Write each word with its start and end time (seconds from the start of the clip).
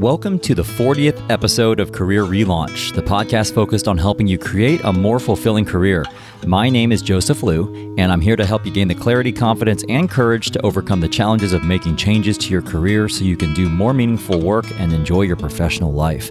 Welcome 0.00 0.38
to 0.38 0.54
the 0.54 0.62
40th 0.62 1.28
episode 1.28 1.78
of 1.78 1.92
Career 1.92 2.24
Relaunch, 2.24 2.94
the 2.94 3.02
podcast 3.02 3.52
focused 3.52 3.86
on 3.86 3.98
helping 3.98 4.26
you 4.26 4.38
create 4.38 4.80
a 4.84 4.90
more 4.94 5.20
fulfilling 5.20 5.66
career. 5.66 6.06
My 6.46 6.70
name 6.70 6.90
is 6.90 7.02
Joseph 7.02 7.42
Liu, 7.42 7.94
and 7.98 8.10
I'm 8.10 8.22
here 8.22 8.34
to 8.34 8.46
help 8.46 8.64
you 8.64 8.72
gain 8.72 8.88
the 8.88 8.94
clarity, 8.94 9.30
confidence, 9.30 9.84
and 9.90 10.08
courage 10.08 10.52
to 10.52 10.62
overcome 10.62 11.02
the 11.02 11.08
challenges 11.08 11.52
of 11.52 11.64
making 11.64 11.96
changes 11.96 12.38
to 12.38 12.50
your 12.50 12.62
career 12.62 13.10
so 13.10 13.24
you 13.24 13.36
can 13.36 13.52
do 13.52 13.68
more 13.68 13.92
meaningful 13.92 14.40
work 14.40 14.64
and 14.80 14.94
enjoy 14.94 15.20
your 15.20 15.36
professional 15.36 15.92
life. 15.92 16.30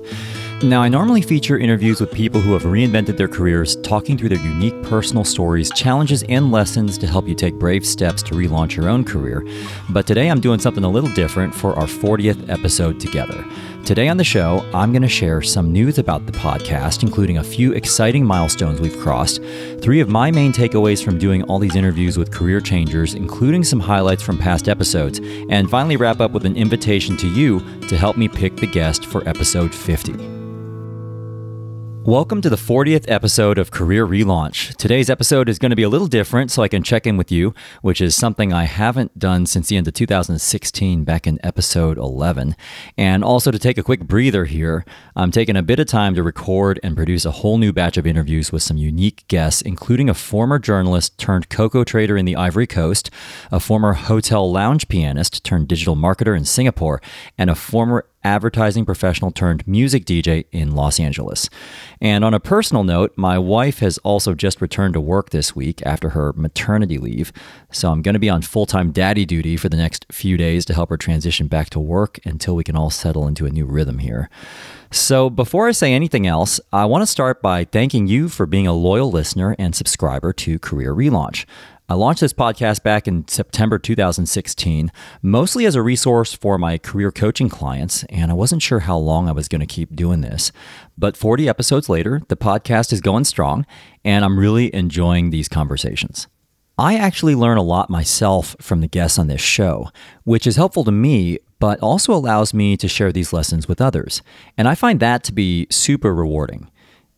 Now, 0.61 0.81
I 0.81 0.89
normally 0.89 1.21
feature 1.21 1.57
interviews 1.57 2.01
with 2.01 2.11
people 2.11 2.41
who 2.41 2.51
have 2.51 2.63
reinvented 2.63 3.15
their 3.15 3.29
careers, 3.29 3.77
talking 3.77 4.17
through 4.17 4.27
their 4.27 4.45
unique 4.45 4.83
personal 4.83 5.23
stories, 5.23 5.71
challenges, 5.71 6.23
and 6.23 6.51
lessons 6.51 6.97
to 6.97 7.07
help 7.07 7.29
you 7.29 7.33
take 7.33 7.53
brave 7.53 7.85
steps 7.85 8.21
to 8.23 8.33
relaunch 8.33 8.75
your 8.75 8.89
own 8.89 9.05
career. 9.05 9.41
But 9.89 10.05
today 10.05 10.27
I'm 10.27 10.41
doing 10.41 10.59
something 10.59 10.83
a 10.83 10.89
little 10.89 11.09
different 11.11 11.55
for 11.55 11.79
our 11.79 11.87
40th 11.87 12.49
episode 12.49 12.99
together. 12.99 13.45
Today 13.85 14.09
on 14.09 14.17
the 14.17 14.25
show, 14.25 14.69
I'm 14.73 14.91
going 14.91 15.01
to 15.01 15.07
share 15.07 15.41
some 15.41 15.71
news 15.71 15.97
about 15.97 16.25
the 16.25 16.33
podcast, 16.33 17.03
including 17.03 17.37
a 17.37 17.43
few 17.43 17.71
exciting 17.71 18.25
milestones 18.25 18.81
we've 18.81 18.99
crossed, 18.99 19.41
three 19.79 20.01
of 20.01 20.09
my 20.09 20.29
main 20.29 20.51
takeaways 20.51 21.01
from 21.01 21.17
doing 21.17 21.41
all 21.43 21.59
these 21.59 21.77
interviews 21.77 22.17
with 22.17 22.33
career 22.33 22.59
changers, 22.59 23.13
including 23.13 23.63
some 23.63 23.79
highlights 23.79 24.21
from 24.21 24.37
past 24.37 24.67
episodes, 24.67 25.21
and 25.49 25.69
finally 25.69 25.95
wrap 25.95 26.19
up 26.19 26.31
with 26.31 26.45
an 26.45 26.57
invitation 26.57 27.15
to 27.15 27.29
you 27.29 27.61
to 27.87 27.95
help 27.95 28.17
me 28.17 28.27
pick 28.27 28.57
the 28.57 28.67
guest 28.67 29.05
for 29.05 29.25
episode 29.25 29.73
50. 29.73 30.38
Welcome 32.05 32.41
to 32.41 32.49
the 32.49 32.55
40th 32.55 33.05
episode 33.09 33.59
of 33.59 33.71
Career 33.71 34.07
Relaunch. 34.07 34.73
Today's 34.77 35.09
episode 35.09 35.49
is 35.49 35.59
going 35.59 35.71
to 35.71 35.75
be 35.75 35.83
a 35.83 35.89
little 35.89 36.07
different 36.07 36.49
so 36.49 36.63
I 36.63 36.69
can 36.69 36.81
check 36.81 37.05
in 37.05 37.17
with 37.17 37.29
you, 37.29 37.53
which 37.81 37.99
is 37.99 38.15
something 38.15 38.53
I 38.53 38.63
haven't 38.63 39.19
done 39.19 39.45
since 39.45 39.67
the 39.67 39.75
end 39.75 39.87
of 39.87 39.93
2016 39.93 41.03
back 41.03 41.27
in 41.27 41.39
episode 41.43 41.97
11. 41.97 42.55
And 42.97 43.23
also 43.23 43.51
to 43.51 43.59
take 43.59 43.77
a 43.77 43.83
quick 43.83 44.07
breather 44.07 44.45
here, 44.45 44.85
I'm 45.15 45.29
taking 45.29 45.57
a 45.57 45.61
bit 45.61 45.79
of 45.79 45.87
time 45.87 46.15
to 46.15 46.23
record 46.23 46.79
and 46.81 46.95
produce 46.95 47.25
a 47.25 47.31
whole 47.31 47.57
new 47.57 47.73
batch 47.73 47.97
of 47.97 48.07
interviews 48.07 48.51
with 48.51 48.63
some 48.63 48.77
unique 48.77 49.27
guests, 49.27 49.61
including 49.61 50.09
a 50.09 50.15
former 50.15 50.57
journalist 50.57 51.17
turned 51.19 51.49
cocoa 51.49 51.83
trader 51.83 52.17
in 52.17 52.25
the 52.25 52.37
Ivory 52.37 52.65
Coast, 52.65 53.11
a 53.51 53.59
former 53.59 53.93
hotel 53.93 54.49
lounge 54.49 54.87
pianist 54.87 55.43
turned 55.43 55.67
digital 55.67 55.97
marketer 55.97 56.35
in 56.35 56.45
Singapore, 56.45 57.01
and 57.37 57.49
a 57.49 57.55
former 57.55 58.05
advertising 58.29 58.85
professional 58.85 59.31
turned 59.31 59.67
music 59.67 60.05
DJ 60.05 60.45
in 60.51 60.75
Los 60.75 60.99
Angeles. 60.99 61.49
And 61.99 62.23
on 62.23 62.35
a 62.35 62.39
personal 62.39 62.83
note, 62.83 63.11
my 63.15 63.39
wife 63.39 63.79
has 63.79 63.97
also 63.99 64.35
just 64.35 64.61
returned 64.61 64.93
to 64.93 65.01
work 65.01 65.31
this 65.31 65.55
week 65.55 65.81
after 65.83 66.09
her 66.09 66.31
maternity 66.33 66.99
leave. 66.99 67.33
So 67.71 67.91
I'm 67.91 68.03
going 68.03 68.13
to 68.13 68.19
be 68.19 68.29
on 68.29 68.43
full 68.43 68.67
time 68.67 68.91
daddy 68.91 69.25
duty 69.25 69.57
for 69.57 69.67
the 69.67 69.77
next 69.77 70.05
few 70.11 70.37
days 70.37 70.63
to 70.65 70.75
help 70.75 70.89
her 70.89 70.97
transition 70.97 71.47
back 71.47 71.71
to 71.71 71.79
work 71.79 72.19
until 72.23 72.55
we 72.55 72.63
can 72.63 72.75
all 72.75 72.91
settle 72.91 73.27
into 73.27 73.47
a 73.47 73.49
new 73.49 73.65
rhythm 73.65 73.97
here. 73.97 74.29
So, 74.91 75.29
before 75.29 75.67
I 75.67 75.71
say 75.71 75.93
anything 75.93 76.25
else, 76.25 76.59
I 76.73 76.85
want 76.85 77.03
to 77.03 77.05
start 77.05 77.43
by 77.43 77.63
thanking 77.63 78.07
you 78.07 78.27
for 78.27 78.47
being 78.47 78.65
a 78.65 78.73
loyal 78.73 79.11
listener 79.11 79.55
and 79.59 79.75
subscriber 79.75 80.33
to 80.33 80.57
Career 80.57 80.95
Relaunch. 80.95 81.45
I 81.91 81.95
launched 81.95 82.21
this 82.21 82.33
podcast 82.33 82.83
back 82.83 83.07
in 83.07 83.27
September 83.27 83.79
2016, 83.79 84.91
mostly 85.23 85.65
as 85.65 85.73
a 85.73 85.81
resource 85.81 86.35
for 86.35 86.59
my 86.59 86.77
career 86.77 87.11
coaching 87.11 87.49
clients, 87.49 88.03
and 88.09 88.29
I 88.29 88.35
wasn't 88.35 88.61
sure 88.61 88.81
how 88.81 88.95
long 88.95 89.27
I 89.27 89.31
was 89.31 89.47
going 89.47 89.61
to 89.61 89.65
keep 89.65 89.95
doing 89.95 90.21
this. 90.21 90.51
But 90.99 91.17
40 91.17 91.49
episodes 91.49 91.89
later, 91.89 92.21
the 92.27 92.37
podcast 92.37 92.93
is 92.93 93.01
going 93.01 93.23
strong, 93.23 93.65
and 94.05 94.23
I'm 94.23 94.37
really 94.37 94.71
enjoying 94.71 95.31
these 95.31 95.49
conversations. 95.49 96.27
I 96.77 96.95
actually 96.95 97.33
learn 97.33 97.57
a 97.57 97.63
lot 97.63 97.89
myself 97.89 98.55
from 98.61 98.81
the 98.81 98.87
guests 98.87 99.17
on 99.17 99.25
this 99.25 99.41
show, 99.41 99.89
which 100.25 100.45
is 100.45 100.57
helpful 100.57 100.83
to 100.83 100.91
me, 100.91 101.39
but 101.57 101.79
also 101.79 102.13
allows 102.13 102.53
me 102.53 102.77
to 102.77 102.87
share 102.87 103.11
these 103.11 103.33
lessons 103.33 103.67
with 103.67 103.81
others. 103.81 104.21
And 104.59 104.67
I 104.67 104.75
find 104.75 104.99
that 104.99 105.23
to 105.23 105.33
be 105.33 105.65
super 105.71 106.13
rewarding. 106.13 106.69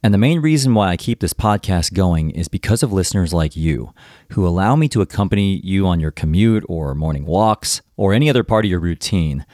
And 0.04 0.16
the 0.16 0.18
main 0.18 0.40
reason 0.40 0.74
why 0.74 0.90
I 0.90 0.98
keep 0.98 1.20
this 1.20 1.34
podcast 1.34 1.94
going 1.94 2.32
is 2.32 2.48
because 2.48 2.82
of 2.82 2.92
listeners 2.92 3.34
like 3.34 3.56
you 3.56 3.94
who 4.32 4.48
allow 4.48 4.76
me 4.76 4.88
to 4.90 5.02
accompany 5.02 5.62
you 5.64 5.86
on 5.86 6.00
your 6.00 6.10
commute 6.10 6.66
or 6.68 6.96
morning 6.96 7.24
walks 7.24 7.84
or 7.98 8.12
any 8.12 8.28
other 8.28 8.44
part 8.44 8.66
of 8.66 8.72
your 8.72 8.80
routine. 8.80 9.46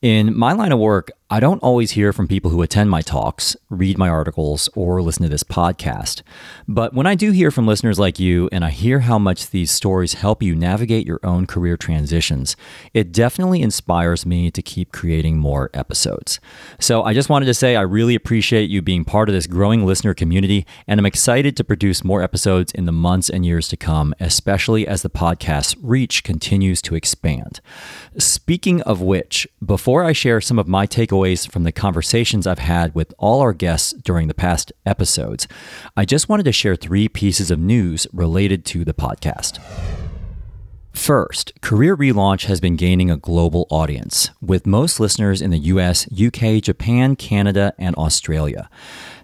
In 0.00 0.38
my 0.38 0.52
line 0.52 0.70
of 0.70 0.78
work, 0.78 1.10
I 1.30 1.40
don't 1.40 1.62
always 1.62 1.90
hear 1.90 2.14
from 2.14 2.26
people 2.26 2.50
who 2.50 2.62
attend 2.62 2.88
my 2.88 3.02
talks, 3.02 3.54
read 3.68 3.98
my 3.98 4.08
articles, 4.08 4.70
or 4.74 5.02
listen 5.02 5.24
to 5.24 5.28
this 5.28 5.42
podcast. 5.42 6.22
But 6.66 6.94
when 6.94 7.06
I 7.06 7.14
do 7.14 7.32
hear 7.32 7.50
from 7.50 7.66
listeners 7.66 7.98
like 7.98 8.18
you 8.18 8.48
and 8.50 8.64
I 8.64 8.70
hear 8.70 9.00
how 9.00 9.18
much 9.18 9.50
these 9.50 9.70
stories 9.70 10.14
help 10.14 10.42
you 10.42 10.54
navigate 10.54 11.06
your 11.06 11.20
own 11.22 11.46
career 11.46 11.76
transitions, 11.76 12.56
it 12.94 13.12
definitely 13.12 13.60
inspires 13.60 14.24
me 14.24 14.50
to 14.50 14.62
keep 14.62 14.90
creating 14.90 15.36
more 15.36 15.68
episodes. 15.74 16.40
So 16.80 17.02
I 17.02 17.12
just 17.12 17.28
wanted 17.28 17.44
to 17.44 17.52
say 17.52 17.76
I 17.76 17.82
really 17.82 18.14
appreciate 18.14 18.70
you 18.70 18.80
being 18.80 19.04
part 19.04 19.28
of 19.28 19.34
this 19.34 19.46
growing 19.46 19.84
listener 19.84 20.14
community, 20.14 20.64
and 20.86 20.98
I'm 20.98 21.04
excited 21.04 21.58
to 21.58 21.64
produce 21.64 22.02
more 22.02 22.22
episodes 22.22 22.72
in 22.72 22.86
the 22.86 22.92
months 22.92 23.28
and 23.28 23.44
years 23.44 23.68
to 23.68 23.76
come, 23.76 24.14
especially 24.18 24.88
as 24.88 25.02
the 25.02 25.10
podcast's 25.10 25.76
reach 25.82 26.24
continues 26.24 26.80
to 26.80 26.94
expand. 26.94 27.60
Speaking 28.16 28.80
of 28.82 29.02
which, 29.02 29.46
before 29.62 30.04
I 30.04 30.12
share 30.12 30.40
some 30.40 30.58
of 30.58 30.66
my 30.66 30.86
takeaways, 30.86 31.17
takeaways 31.18 31.50
from 31.50 31.64
the 31.64 31.72
conversations 31.72 32.46
I've 32.46 32.58
had 32.58 32.94
with 32.94 33.14
all 33.18 33.40
our 33.40 33.52
guests 33.52 33.92
during 33.92 34.28
the 34.28 34.34
past 34.34 34.72
episodes, 34.86 35.48
I 35.96 36.04
just 36.04 36.28
wanted 36.28 36.44
to 36.44 36.52
share 36.52 36.76
three 36.76 37.08
pieces 37.08 37.50
of 37.50 37.58
news 37.58 38.06
related 38.12 38.64
to 38.66 38.84
the 38.84 38.94
podcast. 38.94 39.58
First, 40.98 41.52
Career 41.62 41.96
Relaunch 41.96 42.46
has 42.46 42.60
been 42.60 42.74
gaining 42.74 43.08
a 43.08 43.16
global 43.16 43.66
audience, 43.70 44.30
with 44.42 44.66
most 44.66 44.98
listeners 44.98 45.40
in 45.40 45.50
the 45.50 45.58
US, 45.58 46.06
UK, 46.12 46.60
Japan, 46.60 47.14
Canada, 47.14 47.72
and 47.78 47.94
Australia. 47.94 48.68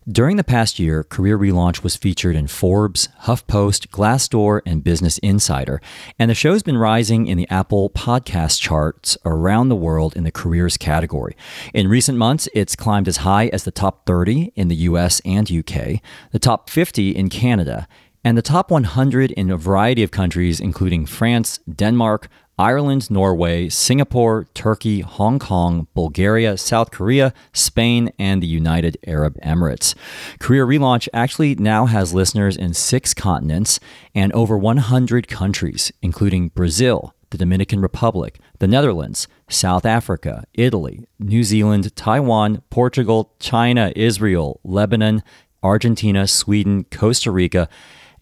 During 0.09 0.37
the 0.37 0.45
past 0.45 0.79
year, 0.79 1.03
Career 1.03 1.37
Relaunch 1.37 1.83
was 1.83 1.97
featured 1.97 2.37
in 2.37 2.47
Forbes, 2.47 3.09
HuffPost, 3.25 3.89
Glassdoor, 3.89 4.63
and 4.65 4.85
Business 4.85 5.19
Insider, 5.19 5.83
and 6.17 6.31
the 6.31 6.35
show's 6.35 6.63
been 6.63 6.79
rising 6.79 7.27
in 7.27 7.37
the 7.37 7.51
Apple 7.51 7.91
podcast 7.91 8.61
charts 8.61 9.19
around 9.25 9.69
the 9.69 9.77
world 9.77 10.17
in 10.17 10.23
the 10.23 10.31
careers 10.31 10.77
category. 10.77 11.37
In 11.75 11.89
recent 11.89 12.17
months, 12.17 12.49
it's 12.55 12.77
climbed 12.77 13.09
as 13.09 13.19
high 13.19 13.49
as 13.49 13.65
the 13.65 13.73
top 13.73 14.07
30 14.07 14.53
in 14.55 14.69
the 14.69 14.77
US 14.77 15.21
and 15.25 15.51
UK, 15.51 16.01
the 16.31 16.39
top 16.39 16.71
50 16.71 17.11
in 17.11 17.29
Canada, 17.29 17.89
and 18.25 18.39
the 18.39 18.43
top 18.43 18.71
100 18.71 19.31
in 19.33 19.51
a 19.51 19.57
variety 19.57 20.03
of 20.03 20.11
countries, 20.11 20.59
including 20.59 21.05
France, 21.05 21.61
Denmark, 21.73 22.29
Ireland, 22.59 23.11
Norway, 23.11 23.69
Singapore, 23.69 24.47
Turkey, 24.55 25.01
Hong 25.01 25.39
Kong, 25.41 25.89
Bulgaria, 25.93 26.57
South 26.57 26.93
Korea, 26.93 27.35
Spain, 27.53 28.13
and 28.19 28.41
the 28.41 28.47
United 28.47 28.97
Arab 29.07 29.37
Emirates. 29.43 29.95
Career 30.39 30.65
Relaunch 30.65 31.09
actually 31.13 31.57
now 31.57 31.87
has 31.87 32.15
listeners 32.15 32.57
in 32.57 32.73
six 32.73 33.13
continents 33.13 33.81
and 34.15 34.33
over 34.33 34.57
100 34.57 35.27
countries, 35.27 35.93
including 36.01 36.49
Brazil, 36.49 37.13
the 37.31 37.39
Dominican 37.39 37.81
Republic, 37.81 38.39
the 38.61 38.69
Netherlands, 38.69 39.27
South 39.49 39.85
Africa, 39.85 40.45
Italy, 40.55 41.05
New 41.19 41.43
Zealand, 41.43 41.95
Taiwan, 41.97 42.63
Portugal, 42.71 43.35
China, 43.41 43.93
Israel, 43.97 44.61
Lebanon, 44.63 45.25
Argentina, 45.61 46.29
Sweden, 46.29 46.85
Costa 46.85 47.33
Rica, 47.33 47.69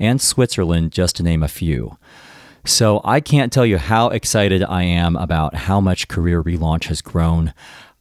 and 0.02 0.20
Switzerland, 0.20 0.92
just 0.92 1.16
to 1.16 1.22
name 1.22 1.42
a 1.42 1.48
few. 1.48 1.96
So 2.64 3.00
I 3.04 3.20
can't 3.20 3.52
tell 3.52 3.64
you 3.64 3.78
how 3.78 4.08
excited 4.08 4.62
I 4.62 4.82
am 4.82 5.16
about 5.16 5.54
how 5.54 5.80
much 5.80 6.08
Career 6.08 6.42
Relaunch 6.42 6.84
has 6.84 7.00
grown. 7.00 7.54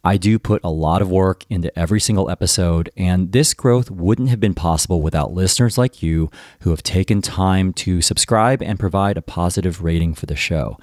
I 0.03 0.17
do 0.17 0.39
put 0.39 0.63
a 0.63 0.71
lot 0.71 1.01
of 1.01 1.11
work 1.11 1.45
into 1.49 1.77
every 1.77 1.99
single 1.99 2.29
episode, 2.29 2.91
and 2.97 3.31
this 3.31 3.53
growth 3.53 3.91
wouldn't 3.91 4.29
have 4.29 4.39
been 4.39 4.55
possible 4.55 5.01
without 5.01 5.33
listeners 5.33 5.77
like 5.77 6.01
you 6.01 6.31
who 6.61 6.71
have 6.71 6.81
taken 6.81 7.21
time 7.21 7.71
to 7.73 8.01
subscribe 8.01 8.63
and 8.63 8.79
provide 8.79 9.17
a 9.17 9.21
positive 9.21 9.83
rating 9.83 10.15
for 10.15 10.25
the 10.25 10.35
show. 10.35 10.77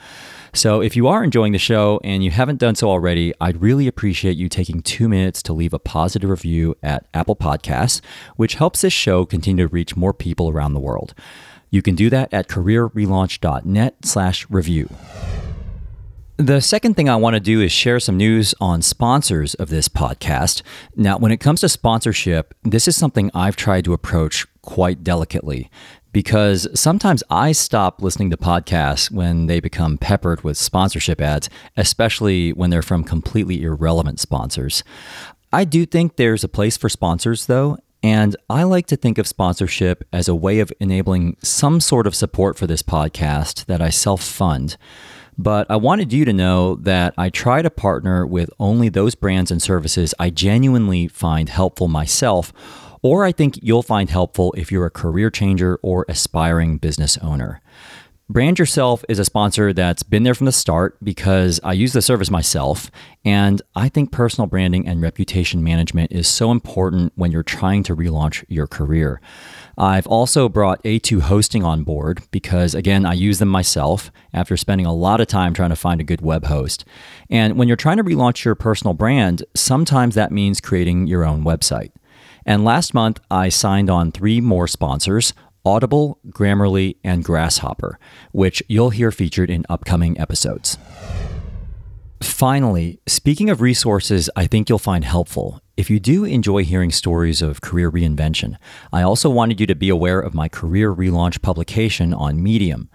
So, 0.55 0.81
if 0.81 0.95
you 0.95 1.09
are 1.09 1.25
enjoying 1.25 1.53
the 1.53 1.59
show 1.59 2.01
and 2.05 2.23
you 2.23 2.31
haven't 2.31 2.61
done 2.61 2.77
so 2.77 2.89
already, 2.89 3.35
I'd 3.41 3.61
really 3.61 3.89
appreciate 3.89 4.37
you 4.37 4.49
taking 4.49 4.83
two 4.83 5.09
minutes 5.09 5.43
to 5.45 5.53
leave 5.53 5.75
a 5.75 5.79
positive 5.79 6.31
review 6.31 6.77
at 6.83 7.07
Apple 7.13 7.37
Podcasts, 7.37 8.01
which 8.37 8.55
helps 8.55 8.83
this 8.83 8.93
show 8.93 9.27
continue 9.27 9.67
to 9.67 9.73
reach 9.73 9.97
more 9.97 10.15
people 10.15 10.49
around 10.49 10.75
the 10.75 10.81
world. 10.81 11.13
You 11.71 11.83
can 11.83 11.97
do 11.97 12.09
that 12.11 12.33
at 12.33 12.49
careerrelaunch.net 12.49 13.97
slash 14.05 14.47
review. 14.49 14.89
The 16.39 16.61
second 16.61 16.95
thing 16.95 17.09
I 17.09 17.17
want 17.17 17.35
to 17.35 17.41
do 17.41 17.61
is 17.61 17.73
share 17.73 17.99
some 17.99 18.17
news 18.17 18.55
on 18.61 18.81
sponsors 18.81 19.55
of 19.55 19.71
this 19.71 19.89
podcast. 19.89 20.63
Now, 20.95 21.19
when 21.19 21.33
it 21.33 21.39
comes 21.41 21.63
to 21.63 21.69
sponsorship, 21.69 22.55
this 22.63 22.87
is 22.87 22.95
something 22.95 23.33
I've 23.35 23.57
tried 23.57 23.85
to 23.87 23.93
approach 23.93 24.47
quite 24.63 25.03
delicately 25.03 25.69
because 26.13 26.69
sometimes 26.79 27.25
I 27.29 27.51
stop 27.51 28.01
listening 28.03 28.31
to 28.31 28.37
podcasts 28.37 29.11
when 29.11 29.47
they 29.47 29.59
become 29.59 29.99
peppered 29.99 30.45
with 30.45 30.57
sponsorship 30.57 31.21
ads, 31.21 31.51
especially 31.77 32.53
when 32.53 32.71
they're 32.71 32.83
from 32.83 33.03
completely 33.03 33.65
irrelevant 33.65 34.21
sponsors. 34.21 34.85
I 35.53 35.65
do 35.65 35.85
think 35.87 36.15
there's 36.15 36.45
a 36.45 36.49
place 36.49 36.77
for 36.77 36.89
sponsors, 36.89 37.47
though, 37.47 37.79
and 38.01 38.37
I 38.49 38.63
like 38.63 38.87
to 38.87 38.97
think 38.97 39.19
of 39.19 39.27
sponsorship 39.27 40.05
as 40.13 40.29
a 40.29 40.37
way 40.37 40.61
of 40.61 40.73
enabling 40.79 41.37
some 41.43 41.81
sort 41.81 42.07
of 42.07 42.15
support 42.15 42.57
for 42.57 42.69
this 42.69 42.83
podcast 42.83 43.67
that 43.67 43.83
I 43.83 43.91
self 43.91 44.23
fund. 44.23 44.77
But 45.39 45.71
I 45.71 45.77
wanted 45.77 46.13
you 46.13 46.25
to 46.25 46.33
know 46.33 46.75
that 46.77 47.15
I 47.17 47.31
try 47.31 47.63
to 47.63 47.71
partner 47.71 48.27
with 48.27 48.51
only 48.59 48.89
those 48.89 49.15
brands 49.15 49.53
and 49.53 49.63
services 49.63 50.13
I 50.19 50.31
genuinely 50.31 51.07
find 51.07 51.49
helpful 51.49 51.87
myself, 51.87 52.53
or 53.03 53.25
I 53.25 53.31
think 53.31 53.61
you'll 53.63 53.85
find 53.85 54.11
helpful 54.11 54.53
if 54.57 54.73
you're 54.73 54.87
a 54.87 54.91
career 54.91 55.31
changer 55.31 55.79
or 55.81 56.05
aspiring 56.09 56.79
business 56.79 57.17
owner. 57.19 57.61
Brand 58.31 58.59
Yourself 58.59 59.07
is 59.09 59.19
a 59.19 59.25
sponsor 59.25 59.73
that's 59.73 60.03
been 60.03 60.23
there 60.23 60.35
from 60.35 60.45
the 60.45 60.53
start 60.53 60.99
because 61.03 61.61
I 61.65 61.73
use 61.73 61.95
the 61.95 62.03
service 62.03 62.31
myself. 62.31 62.91
And 63.25 63.63
I 63.75 63.89
think 63.89 64.13
personal 64.13 64.47
branding 64.47 64.87
and 64.87 65.01
reputation 65.01 65.65
management 65.65 66.13
is 66.13 66.29
so 66.29 66.51
important 66.51 67.15
when 67.17 67.33
you're 67.33 67.43
trying 67.43 67.85
to 67.85 67.97
relaunch 67.97 68.45
your 68.47 68.67
career. 68.67 69.23
I've 69.79 70.07
also 70.07 70.47
brought 70.51 70.83
A2 70.83 71.23
Hosting 71.23 71.65
on 71.65 71.85
board 71.85 72.21
because, 72.31 72.75
again, 72.75 73.07
I 73.07 73.15
use 73.15 73.39
them 73.39 73.49
myself 73.49 74.13
after 74.35 74.59
spending 74.59 74.87
a 74.87 74.95
lot 74.95 75.23
of 75.23 75.27
time 75.27 75.55
trying 75.55 75.71
to 75.71 75.77
find 75.77 75.99
a 75.99 76.05
good 76.05 76.21
web 76.21 76.45
host. 76.45 76.85
And 77.31 77.57
when 77.57 77.67
you're 77.67 77.79
trying 77.79 77.97
to 77.97 78.05
relaunch 78.05 78.45
your 78.45 78.55
personal 78.55 78.93
brand, 78.93 79.43
sometimes 79.55 80.15
that 80.17 80.33
means 80.33 80.61
creating 80.61 81.07
your 81.07 81.25
own 81.25 81.45
website. 81.45 81.93
And 82.45 82.65
last 82.65 82.93
month, 82.93 83.21
I 83.31 83.49
signed 83.49 83.89
on 83.91 84.13
three 84.13 84.41
more 84.41 84.67
sponsors 84.69 85.33
Audible, 85.65 86.19
Grammarly, 86.29 86.97
and 87.05 87.25
Grasshopper, 87.25 87.99
which 88.33 88.63
you'll 88.69 88.91
hear 88.91 89.11
featured 89.11 89.51
in 89.51 89.67
upcoming 89.69 90.19
episodes. 90.19 90.79
Finally, 92.23 93.01
speaking 93.07 93.49
of 93.49 93.61
resources 93.61 94.29
I 94.35 94.47
think 94.47 94.69
you'll 94.69 94.79
find 94.79 95.05
helpful, 95.05 95.61
if 95.77 95.89
you 95.89 96.01
do 96.01 96.25
enjoy 96.25 96.65
hearing 96.65 96.91
stories 96.91 97.41
of 97.41 97.61
career 97.61 97.91
reinvention, 97.91 98.57
I 98.93 99.03
also 99.03 99.31
wanted 99.31 99.61
you 99.61 99.67
to 99.69 99.77
be 99.77 99.89
aware 99.89 100.19
of 100.19 100.35
my 100.35 100.49
career 100.49 100.93
relaunch 100.93 101.41
publication 101.43 102.13
on 102.13 102.43
Medium. 102.43 102.91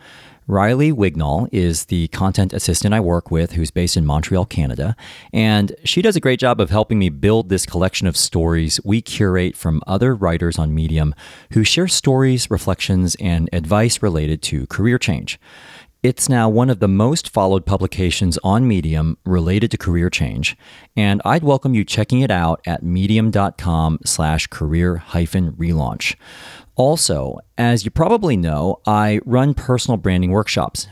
Riley 0.48 0.92
Wignall 0.92 1.48
is 1.52 1.86
the 1.86 2.10
content 2.10 2.52
assistant 2.52 2.94
I 2.94 3.00
work 3.00 3.32
with 3.32 3.54
who's 3.54 3.72
based 3.72 3.96
in 3.96 4.06
Montreal, 4.06 4.46
Canada, 4.46 4.96
and 5.32 5.74
she 5.86 6.02
does 6.02 6.16
a 6.16 6.20
great 6.20 6.40
job 6.40 6.60
of 6.60 6.70
helping 6.70 7.00
me 7.00 7.10
build 7.10 7.50
this 7.50 7.66
collection 7.66 8.08
of 8.08 8.18
stories 8.18 8.80
we 8.84 9.02
curate 9.02 9.56
from 9.56 9.82
other 9.88 10.14
writers 10.14 10.60
on 10.60 10.76
Medium 10.76 11.16
who 11.54 11.64
share 11.64 11.88
stories, 11.88 12.52
reflections, 12.52 13.16
and 13.22 13.50
advice 13.54 14.02
related 14.02 14.42
to 14.44 14.68
career 14.68 14.98
change. 14.98 15.40
It's 16.04 16.28
now 16.28 16.50
one 16.50 16.70
of 16.70 16.82
the 16.82 16.90
most 16.90 17.30
followed 17.30 17.66
publications 17.66 18.38
on 18.44 18.68
Medium 18.68 19.18
related 19.26 19.72
to 19.72 19.78
career 19.78 20.10
change, 20.10 20.58
and 20.98 21.22
I'd 21.24 21.46
welcome 21.46 21.74
you 21.74 21.86
checking 21.86 22.20
it 22.20 22.30
out 22.30 22.60
at 22.68 22.84
medium.com 22.84 24.00
slash 24.04 24.48
career 24.48 24.98
hyphen 24.98 25.54
relaunch. 25.54 26.16
Also, 26.76 27.38
as 27.58 27.86
you 27.86 27.92
probably 27.92 28.36
know, 28.36 28.80
I 28.86 29.20
run 29.26 29.54
personal 29.54 29.98
branding 29.98 30.32
workshops. 30.32 30.88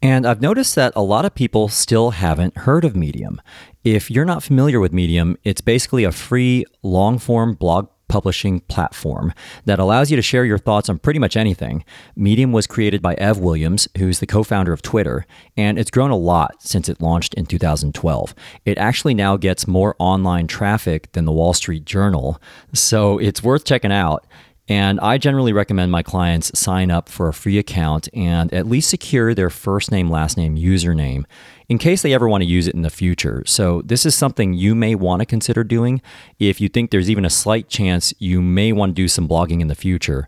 And 0.00 0.26
I've 0.26 0.40
noticed 0.40 0.74
that 0.76 0.92
a 0.94 1.02
lot 1.02 1.24
of 1.24 1.34
people 1.34 1.68
still 1.68 2.10
haven't 2.10 2.58
heard 2.58 2.84
of 2.84 2.94
Medium. 2.94 3.40
If 3.82 4.10
you're 4.10 4.24
not 4.24 4.42
familiar 4.42 4.80
with 4.80 4.92
Medium, 4.92 5.36
it's 5.44 5.60
basically 5.60 6.04
a 6.04 6.12
free 6.12 6.64
long 6.82 7.18
form 7.18 7.54
blog 7.54 7.88
publishing 8.08 8.60
platform 8.60 9.32
that 9.66 9.78
allows 9.78 10.10
you 10.10 10.16
to 10.16 10.22
share 10.22 10.44
your 10.44 10.58
thoughts 10.58 10.88
on 10.88 10.98
pretty 10.98 11.18
much 11.18 11.36
anything. 11.36 11.84
Medium 12.16 12.52
was 12.52 12.66
created 12.66 13.02
by 13.02 13.14
Ev 13.14 13.38
Williams, 13.38 13.86
who's 13.98 14.18
the 14.18 14.26
co 14.26 14.42
founder 14.42 14.72
of 14.72 14.82
Twitter, 14.82 15.26
and 15.56 15.78
it's 15.78 15.90
grown 15.90 16.10
a 16.10 16.16
lot 16.16 16.62
since 16.62 16.88
it 16.88 17.00
launched 17.00 17.34
in 17.34 17.46
2012. 17.46 18.34
It 18.64 18.78
actually 18.78 19.14
now 19.14 19.36
gets 19.36 19.66
more 19.66 19.94
online 19.98 20.46
traffic 20.46 21.12
than 21.12 21.26
the 21.26 21.32
Wall 21.32 21.52
Street 21.52 21.84
Journal, 21.84 22.40
so 22.72 23.18
it's 23.18 23.42
worth 23.42 23.64
checking 23.64 23.92
out. 23.92 24.26
And 24.68 25.00
I 25.00 25.16
generally 25.16 25.52
recommend 25.52 25.90
my 25.90 26.02
clients 26.02 26.56
sign 26.58 26.90
up 26.90 27.08
for 27.08 27.28
a 27.28 27.32
free 27.32 27.58
account 27.58 28.08
and 28.12 28.52
at 28.52 28.66
least 28.66 28.90
secure 28.90 29.34
their 29.34 29.50
first 29.50 29.90
name, 29.90 30.10
last 30.10 30.36
name, 30.36 30.56
username 30.56 31.24
in 31.68 31.78
case 31.78 32.02
they 32.02 32.14
ever 32.14 32.28
want 32.28 32.42
to 32.42 32.48
use 32.48 32.66
it 32.66 32.74
in 32.74 32.82
the 32.82 32.90
future. 32.90 33.42
So, 33.46 33.82
this 33.82 34.06
is 34.06 34.14
something 34.14 34.54
you 34.54 34.74
may 34.74 34.94
want 34.94 35.20
to 35.20 35.26
consider 35.26 35.64
doing 35.64 36.00
if 36.38 36.60
you 36.60 36.68
think 36.68 36.90
there's 36.90 37.10
even 37.10 37.24
a 37.24 37.30
slight 37.30 37.68
chance 37.68 38.14
you 38.18 38.40
may 38.40 38.72
want 38.72 38.90
to 38.90 38.94
do 38.94 39.08
some 39.08 39.28
blogging 39.28 39.60
in 39.60 39.68
the 39.68 39.74
future, 39.74 40.26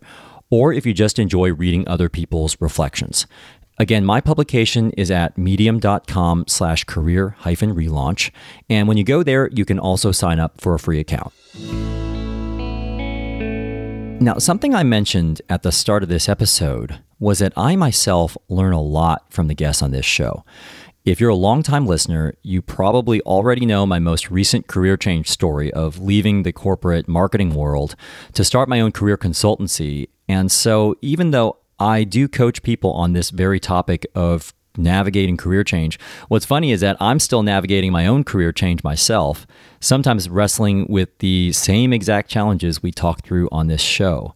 or 0.49 0.73
if 0.73 0.85
you 0.85 0.93
just 0.93 1.19
enjoy 1.19 1.53
reading 1.53 1.87
other 1.87 2.09
people's 2.09 2.57
reflections. 2.59 3.25
Again, 3.77 4.05
my 4.05 4.21
publication 4.21 4.91
is 4.91 5.09
at 5.09 5.37
medium.com 5.37 6.45
slash 6.47 6.83
career 6.83 7.35
hyphen 7.39 7.73
relaunch. 7.73 8.29
And 8.69 8.87
when 8.87 8.97
you 8.97 9.03
go 9.03 9.23
there, 9.23 9.49
you 9.49 9.65
can 9.65 9.79
also 9.79 10.11
sign 10.11 10.39
up 10.39 10.61
for 10.61 10.75
a 10.75 10.79
free 10.79 10.99
account. 10.99 11.33
Now, 14.21 14.37
something 14.37 14.75
I 14.75 14.83
mentioned 14.83 15.41
at 15.49 15.63
the 15.63 15.71
start 15.71 16.03
of 16.03 16.09
this 16.09 16.29
episode 16.29 16.99
was 17.19 17.39
that 17.39 17.53
I 17.57 17.75
myself 17.75 18.37
learn 18.49 18.71
a 18.71 18.79
lot 18.79 19.25
from 19.33 19.47
the 19.47 19.55
guests 19.55 19.81
on 19.81 19.89
this 19.89 20.05
show. 20.05 20.45
If 21.03 21.19
you're 21.19 21.31
a 21.31 21.35
longtime 21.35 21.87
listener, 21.87 22.35
you 22.43 22.61
probably 22.61 23.19
already 23.21 23.65
know 23.65 23.87
my 23.87 23.97
most 23.97 24.29
recent 24.29 24.67
career 24.67 24.95
change 24.95 25.27
story 25.27 25.73
of 25.73 25.99
leaving 25.99 26.43
the 26.43 26.53
corporate 26.53 27.07
marketing 27.07 27.55
world 27.55 27.95
to 28.33 28.43
start 28.43 28.69
my 28.69 28.79
own 28.79 28.91
career 28.91 29.17
consultancy. 29.17 30.09
And 30.29 30.51
so, 30.51 30.93
even 31.01 31.31
though 31.31 31.57
I 31.79 32.03
do 32.03 32.27
coach 32.27 32.61
people 32.61 32.91
on 32.91 33.13
this 33.13 33.31
very 33.31 33.59
topic 33.59 34.05
of 34.13 34.53
navigating 34.77 35.37
career 35.37 35.63
change. 35.63 35.99
What's 36.27 36.45
funny 36.45 36.71
is 36.71 36.81
that 36.81 36.97
I'm 36.99 37.19
still 37.19 37.43
navigating 37.43 37.91
my 37.91 38.07
own 38.07 38.23
career 38.23 38.51
change 38.51 38.83
myself, 38.83 39.45
sometimes 39.79 40.29
wrestling 40.29 40.85
with 40.89 41.17
the 41.19 41.51
same 41.51 41.93
exact 41.93 42.29
challenges 42.29 42.81
we 42.81 42.91
talked 42.91 43.25
through 43.25 43.49
on 43.51 43.67
this 43.67 43.81
show. 43.81 44.35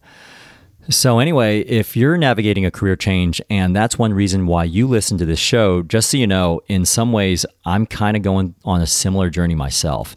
So, 0.88 1.18
anyway, 1.18 1.60
if 1.62 1.96
you're 1.96 2.16
navigating 2.16 2.64
a 2.64 2.70
career 2.70 2.94
change 2.94 3.42
and 3.50 3.74
that's 3.74 3.98
one 3.98 4.12
reason 4.12 4.46
why 4.46 4.64
you 4.64 4.86
listen 4.86 5.18
to 5.18 5.26
this 5.26 5.40
show, 5.40 5.82
just 5.82 6.10
so 6.10 6.16
you 6.16 6.28
know, 6.28 6.60
in 6.68 6.84
some 6.84 7.10
ways, 7.10 7.44
I'm 7.64 7.86
kind 7.86 8.16
of 8.16 8.22
going 8.22 8.54
on 8.64 8.80
a 8.80 8.86
similar 8.86 9.28
journey 9.28 9.56
myself. 9.56 10.16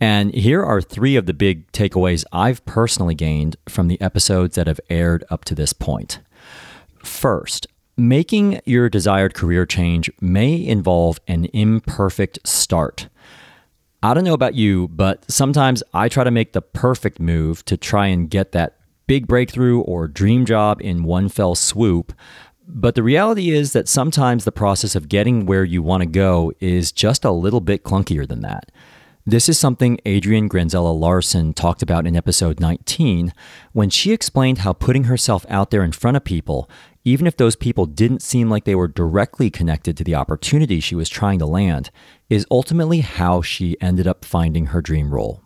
And 0.00 0.34
here 0.34 0.64
are 0.64 0.80
three 0.80 1.14
of 1.14 1.26
the 1.26 1.34
big 1.34 1.70
takeaways 1.70 2.24
I've 2.32 2.64
personally 2.64 3.14
gained 3.14 3.56
from 3.68 3.86
the 3.86 4.00
episodes 4.00 4.56
that 4.56 4.66
have 4.66 4.80
aired 4.88 5.24
up 5.30 5.44
to 5.44 5.54
this 5.54 5.72
point. 5.72 6.18
First, 7.04 7.66
Making 8.00 8.62
your 8.64 8.88
desired 8.88 9.34
career 9.34 9.66
change 9.66 10.10
may 10.22 10.66
involve 10.66 11.20
an 11.28 11.44
imperfect 11.52 12.38
start. 12.48 13.10
I 14.02 14.14
don't 14.14 14.24
know 14.24 14.32
about 14.32 14.54
you, 14.54 14.88
but 14.88 15.30
sometimes 15.30 15.82
I 15.92 16.08
try 16.08 16.24
to 16.24 16.30
make 16.30 16.54
the 16.54 16.62
perfect 16.62 17.20
move 17.20 17.62
to 17.66 17.76
try 17.76 18.06
and 18.06 18.30
get 18.30 18.52
that 18.52 18.78
big 19.06 19.26
breakthrough 19.26 19.80
or 19.80 20.08
dream 20.08 20.46
job 20.46 20.80
in 20.80 21.04
one 21.04 21.28
fell 21.28 21.54
swoop. 21.54 22.14
But 22.66 22.94
the 22.94 23.02
reality 23.02 23.50
is 23.50 23.74
that 23.74 23.86
sometimes 23.86 24.46
the 24.46 24.50
process 24.50 24.96
of 24.96 25.10
getting 25.10 25.44
where 25.44 25.64
you 25.64 25.82
want 25.82 26.00
to 26.02 26.08
go 26.08 26.52
is 26.58 26.92
just 26.92 27.22
a 27.22 27.30
little 27.30 27.60
bit 27.60 27.84
clunkier 27.84 28.26
than 28.26 28.40
that. 28.40 28.70
This 29.26 29.50
is 29.50 29.58
something 29.58 30.00
Adrian 30.06 30.48
Granzella 30.48 30.98
Larssen 30.98 31.52
talked 31.52 31.82
about 31.82 32.06
in 32.06 32.16
episode 32.16 32.58
19 32.58 33.34
when 33.72 33.90
she 33.90 34.12
explained 34.12 34.58
how 34.58 34.72
putting 34.72 35.04
herself 35.04 35.44
out 35.50 35.70
there 35.70 35.84
in 35.84 35.92
front 35.92 36.16
of 36.16 36.24
people 36.24 36.70
even 37.04 37.26
if 37.26 37.36
those 37.36 37.56
people 37.56 37.86
didn't 37.86 38.22
seem 38.22 38.50
like 38.50 38.64
they 38.64 38.74
were 38.74 38.88
directly 38.88 39.50
connected 39.50 39.96
to 39.96 40.04
the 40.04 40.14
opportunity 40.14 40.80
she 40.80 40.94
was 40.94 41.08
trying 41.08 41.38
to 41.38 41.46
land, 41.46 41.90
is 42.28 42.46
ultimately 42.50 43.00
how 43.00 43.42
she 43.42 43.80
ended 43.80 44.06
up 44.06 44.24
finding 44.24 44.66
her 44.66 44.82
dream 44.82 45.12
role. 45.12 45.42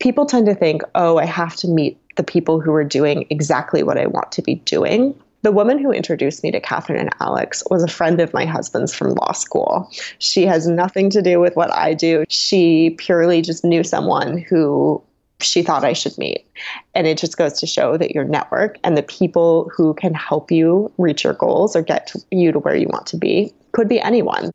People 0.00 0.26
tend 0.26 0.46
to 0.46 0.54
think, 0.54 0.82
oh, 0.94 1.18
I 1.18 1.24
have 1.24 1.56
to 1.56 1.68
meet 1.68 2.00
the 2.16 2.22
people 2.22 2.60
who 2.60 2.72
are 2.72 2.84
doing 2.84 3.26
exactly 3.30 3.82
what 3.82 3.98
I 3.98 4.06
want 4.06 4.32
to 4.32 4.42
be 4.42 4.56
doing. 4.56 5.18
The 5.42 5.52
woman 5.52 5.78
who 5.78 5.90
introduced 5.90 6.42
me 6.42 6.50
to 6.52 6.60
Kathryn 6.60 6.98
and 6.98 7.14
Alex 7.20 7.62
was 7.70 7.82
a 7.82 7.88
friend 7.88 8.20
of 8.20 8.32
my 8.32 8.46
husband's 8.46 8.94
from 8.94 9.10
law 9.14 9.32
school. 9.32 9.90
She 10.18 10.46
has 10.46 10.66
nothing 10.66 11.10
to 11.10 11.20
do 11.20 11.38
with 11.38 11.54
what 11.54 11.70
I 11.72 11.92
do. 11.92 12.24
She 12.28 12.90
purely 12.98 13.42
just 13.42 13.64
knew 13.64 13.84
someone 13.84 14.38
who 14.38 15.02
she 15.40 15.62
thought 15.62 15.84
I 15.84 15.92
should 15.92 16.16
meet. 16.18 16.46
And 16.94 17.06
it 17.06 17.18
just 17.18 17.36
goes 17.36 17.54
to 17.60 17.66
show 17.66 17.96
that 17.96 18.12
your 18.12 18.24
network 18.24 18.78
and 18.84 18.96
the 18.96 19.02
people 19.02 19.70
who 19.76 19.94
can 19.94 20.14
help 20.14 20.50
you 20.50 20.92
reach 20.98 21.24
your 21.24 21.34
goals 21.34 21.74
or 21.74 21.82
get 21.82 22.06
to 22.08 22.20
you 22.30 22.52
to 22.52 22.58
where 22.58 22.76
you 22.76 22.88
want 22.88 23.06
to 23.08 23.16
be 23.16 23.52
could 23.72 23.88
be 23.88 24.00
anyone. 24.00 24.50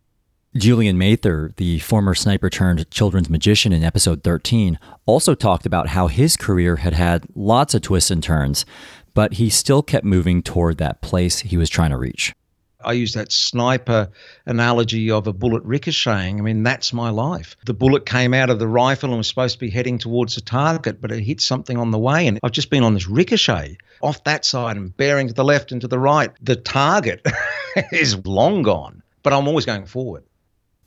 Julian 0.58 0.98
Mather, 0.98 1.54
the 1.58 1.78
former 1.80 2.16
sniper 2.16 2.50
turned 2.50 2.90
children's 2.90 3.30
magician 3.30 3.72
in 3.72 3.84
episode 3.84 4.24
13, 4.24 4.80
also 5.06 5.36
talked 5.36 5.68
about 5.68 5.90
how 5.90 6.08
his 6.08 6.36
career 6.36 6.78
had 6.78 6.94
had 6.94 7.26
lots 7.36 7.76
of 7.76 7.84
twists 7.84 8.10
and 8.10 8.24
turns, 8.24 8.66
but 9.14 9.34
he 9.34 9.50
still 9.50 9.84
kept 9.84 10.06
moving 10.06 10.42
toward 10.42 10.80
that 10.80 11.02
place 11.02 11.40
he 11.40 11.56
was 11.56 11.70
trying 11.70 11.92
to 11.92 11.98
reach. 11.98 12.34
I 12.82 12.94
use 12.94 13.14
that 13.14 13.34
sniper 13.34 14.10
analogy 14.46 15.12
of 15.12 15.28
a 15.28 15.34
bullet 15.34 15.62
ricocheting. 15.64 16.40
I 16.40 16.42
mean, 16.42 16.64
that's 16.64 16.94
my 16.94 17.10
life. 17.10 17.58
The 17.66 17.74
bullet 17.74 18.06
came 18.06 18.34
out 18.34 18.50
of 18.50 18.60
the 18.60 18.70
rifle 18.70 19.10
and 19.10 19.18
was 19.18 19.28
supposed 19.28 19.56
to 19.56 19.60
be 19.60 19.70
heading 19.70 19.98
towards 19.98 20.36
the 20.36 20.42
target, 20.42 21.02
but 21.02 21.12
it 21.12 21.20
hit 21.20 21.42
something 21.42 21.78
on 21.78 21.92
the 21.92 22.00
way. 22.00 22.26
And 22.26 22.40
I've 22.42 22.54
just 22.54 22.70
been 22.70 22.84
on 22.84 22.94
this 22.94 23.08
ricochet 23.08 23.78
off 24.02 24.24
that 24.24 24.46
side 24.46 24.78
and 24.78 24.96
bearing 24.96 25.28
to 25.28 25.34
the 25.34 25.44
left 25.44 25.74
and 25.74 25.82
to 25.82 25.90
the 25.90 26.00
right. 26.00 26.32
The 26.42 26.56
target 26.56 27.26
is 27.92 28.26
long 28.26 28.64
gone, 28.64 29.04
but 29.24 29.34
I'm 29.34 29.48
always 29.50 29.66
going 29.66 29.86
forward. 29.86 30.24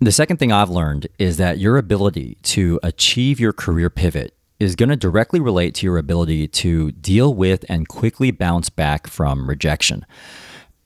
The 0.00 0.12
second 0.12 0.38
thing 0.38 0.50
I've 0.50 0.70
learned 0.70 1.08
is 1.18 1.36
that 1.36 1.58
your 1.58 1.76
ability 1.76 2.38
to 2.42 2.80
achieve 2.82 3.38
your 3.38 3.52
career 3.52 3.90
pivot 3.90 4.34
is 4.58 4.76
going 4.76 4.88
to 4.88 4.96
directly 4.96 5.40
relate 5.40 5.74
to 5.74 5.86
your 5.86 5.98
ability 5.98 6.48
to 6.48 6.90
deal 6.92 7.34
with 7.34 7.66
and 7.68 7.86
quickly 7.86 8.30
bounce 8.30 8.70
back 8.70 9.06
from 9.06 9.48
rejection. 9.48 10.06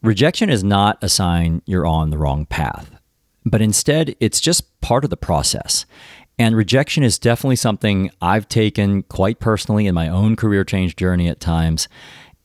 Rejection 0.06 0.50
is 0.50 0.62
not 0.62 1.02
a 1.02 1.08
sign 1.08 1.62
you're 1.66 1.84
on 1.84 2.10
the 2.10 2.16
wrong 2.18 2.46
path. 2.46 2.92
but 3.44 3.60
instead 3.60 4.14
it's 4.20 4.40
just 4.40 4.80
part 4.80 5.02
of 5.02 5.10
the 5.10 5.16
process. 5.16 5.84
And 6.38 6.54
rejection 6.56 7.02
is 7.02 7.18
definitely 7.18 7.56
something 7.56 8.10
I've 8.20 8.48
taken 8.48 9.02
quite 9.02 9.40
personally 9.40 9.88
in 9.88 9.96
my 9.96 10.08
own 10.08 10.36
career 10.36 10.64
change 10.64 10.94
journey 10.94 11.28
at 11.28 11.40
times, 11.40 11.88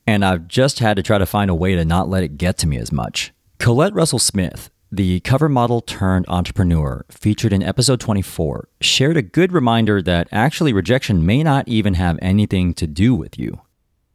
and 0.08 0.26
I've 0.26 0.48
just 0.48 0.80
had 0.80 0.96
to 0.98 1.04
try 1.04 1.20
to 1.20 1.26
find 1.28 1.52
a 1.52 1.56
way 1.56 1.76
to 1.76 1.86
not 1.86 2.10
let 2.10 2.24
it 2.24 2.40
get 2.40 2.58
to 2.60 2.68
me 2.68 2.78
as 2.78 2.92
much. 2.92 3.32
Colette 3.60 3.94
Russell 3.94 4.18
Smith, 4.20 4.72
the 4.92 5.20
cover 5.20 5.50
model 5.50 5.82
turned 5.82 6.26
entrepreneur, 6.30 7.06
featured 7.10 7.54
in 7.54 7.62
episode 7.62 8.00
24, 8.00 8.70
shared 8.80 9.18
a 9.18 9.22
good 9.22 9.52
reminder 9.52 10.02
that 10.02 10.28
actually 10.32 10.74
rejection 10.74 11.26
may 11.28 11.44
not 11.44 11.68
even 11.68 11.94
have 11.94 12.18
anything 12.24 12.74
to 12.74 12.88
do 12.88 13.14
with 13.14 13.38
you. 13.38 13.62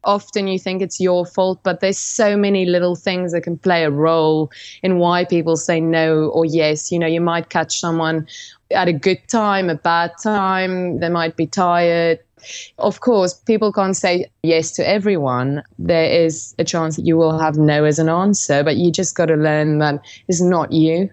Often 0.07 0.49
you 0.49 0.59
think 0.59 0.81
it's 0.81 1.01
your 1.01 1.27
fault, 1.27 1.61
but 1.63 1.81
there's 1.81 1.99
so 1.99 2.37
many 2.37 2.65
little 2.65 2.97
things 2.97 3.33
that 3.33 3.43
can 3.43 3.59
play 3.59 3.85
a 3.85 3.91
role 3.91 4.51
in 4.83 4.99
why 4.99 5.25
people 5.25 5.57
say 5.57 5.81
no 5.81 6.29
or 6.29 6.47
yes. 6.47 6.91
You 6.91 6.99
know, 6.99 7.07
you 7.07 7.21
might 7.21 7.51
catch 7.51 7.79
someone 7.79 8.27
at 8.71 8.89
a 8.89 8.93
good 8.93 9.21
time, 9.29 9.69
a 9.69 9.75
bad 9.75 10.13
time, 10.23 11.01
they 11.01 11.09
might 11.09 11.37
be 11.37 11.47
tired, 11.47 12.19
of 12.79 13.01
course, 13.01 13.35
people 13.35 13.73
can't 13.73 13.97
say 13.97 14.27
yes 14.43 14.73
to 14.73 14.89
everyone. 14.89 15.63
There 15.79 16.11
is 16.11 16.55
a 16.59 16.65
chance 16.65 16.97
that 16.97 17.07
you 17.07 17.17
will 17.17 17.39
have 17.39 17.57
no 17.57 17.85
as 17.85 17.99
an 17.99 18.09
answer, 18.09 18.63
but 18.63 18.77
you 18.77 18.91
just 18.93 19.17
got 19.17 19.27
to 19.27 19.37
learn 19.37 19.79
that 19.79 20.05
it's 20.29 20.41
not 20.41 20.73
you. 20.73 21.11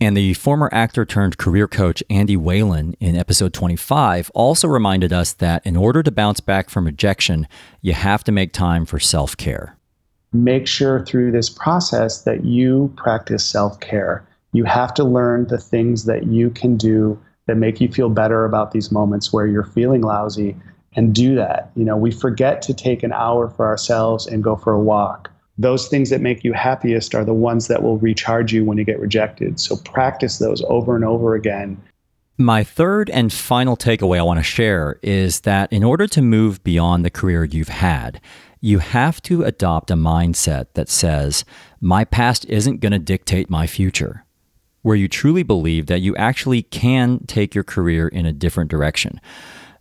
And 0.00 0.16
the 0.16 0.34
former 0.34 0.68
actor 0.72 1.04
turned 1.04 1.38
career 1.38 1.68
coach 1.68 2.02
Andy 2.10 2.36
Whalen 2.36 2.94
in 3.00 3.16
episode 3.16 3.52
25 3.52 4.30
also 4.34 4.68
reminded 4.68 5.12
us 5.12 5.32
that 5.34 5.64
in 5.64 5.76
order 5.76 6.02
to 6.02 6.10
bounce 6.10 6.40
back 6.40 6.68
from 6.68 6.86
rejection, 6.86 7.46
you 7.80 7.92
have 7.92 8.24
to 8.24 8.32
make 8.32 8.52
time 8.52 8.86
for 8.86 8.98
self 8.98 9.36
care. 9.36 9.76
Make 10.32 10.66
sure 10.66 11.04
through 11.04 11.30
this 11.30 11.48
process 11.48 12.22
that 12.22 12.44
you 12.44 12.92
practice 12.96 13.44
self 13.44 13.78
care. 13.80 14.26
You 14.52 14.64
have 14.64 14.94
to 14.94 15.04
learn 15.04 15.46
the 15.46 15.58
things 15.58 16.04
that 16.04 16.24
you 16.26 16.50
can 16.50 16.76
do 16.76 17.18
that 17.46 17.56
make 17.56 17.80
you 17.80 17.88
feel 17.88 18.08
better 18.08 18.44
about 18.44 18.72
these 18.72 18.90
moments 18.90 19.32
where 19.32 19.46
you're 19.46 19.64
feeling 19.64 20.00
lousy 20.00 20.56
and 20.96 21.14
do 21.14 21.34
that. 21.36 21.70
You 21.76 21.84
know, 21.84 21.96
we 21.96 22.10
forget 22.10 22.62
to 22.62 22.74
take 22.74 23.02
an 23.02 23.12
hour 23.12 23.48
for 23.48 23.66
ourselves 23.66 24.26
and 24.26 24.42
go 24.42 24.56
for 24.56 24.72
a 24.72 24.80
walk. 24.80 25.30
Those 25.56 25.88
things 25.88 26.10
that 26.10 26.20
make 26.20 26.42
you 26.42 26.52
happiest 26.52 27.14
are 27.14 27.24
the 27.24 27.34
ones 27.34 27.68
that 27.68 27.82
will 27.82 27.98
recharge 27.98 28.52
you 28.52 28.64
when 28.64 28.78
you 28.78 28.84
get 28.84 28.98
rejected. 28.98 29.60
So 29.60 29.76
practice 29.76 30.38
those 30.38 30.62
over 30.68 30.96
and 30.96 31.04
over 31.04 31.34
again. 31.34 31.80
My 32.36 32.64
third 32.64 33.08
and 33.10 33.32
final 33.32 33.76
takeaway 33.76 34.18
I 34.18 34.22
want 34.22 34.40
to 34.40 34.44
share 34.44 34.98
is 35.02 35.40
that 35.42 35.72
in 35.72 35.84
order 35.84 36.08
to 36.08 36.20
move 36.20 36.64
beyond 36.64 37.04
the 37.04 37.10
career 37.10 37.44
you've 37.44 37.68
had, 37.68 38.20
you 38.60 38.80
have 38.80 39.22
to 39.22 39.44
adopt 39.44 39.92
a 39.92 39.94
mindset 39.94 40.66
that 40.74 40.88
says, 40.88 41.44
my 41.80 42.04
past 42.04 42.44
isn't 42.46 42.80
going 42.80 42.92
to 42.92 42.98
dictate 42.98 43.48
my 43.48 43.68
future 43.68 44.24
where 44.84 44.96
you 44.96 45.08
truly 45.08 45.42
believe 45.42 45.86
that 45.86 46.02
you 46.02 46.14
actually 46.16 46.62
can 46.62 47.18
take 47.26 47.54
your 47.54 47.64
career 47.64 48.06
in 48.06 48.26
a 48.26 48.32
different 48.32 48.70
direction. 48.70 49.18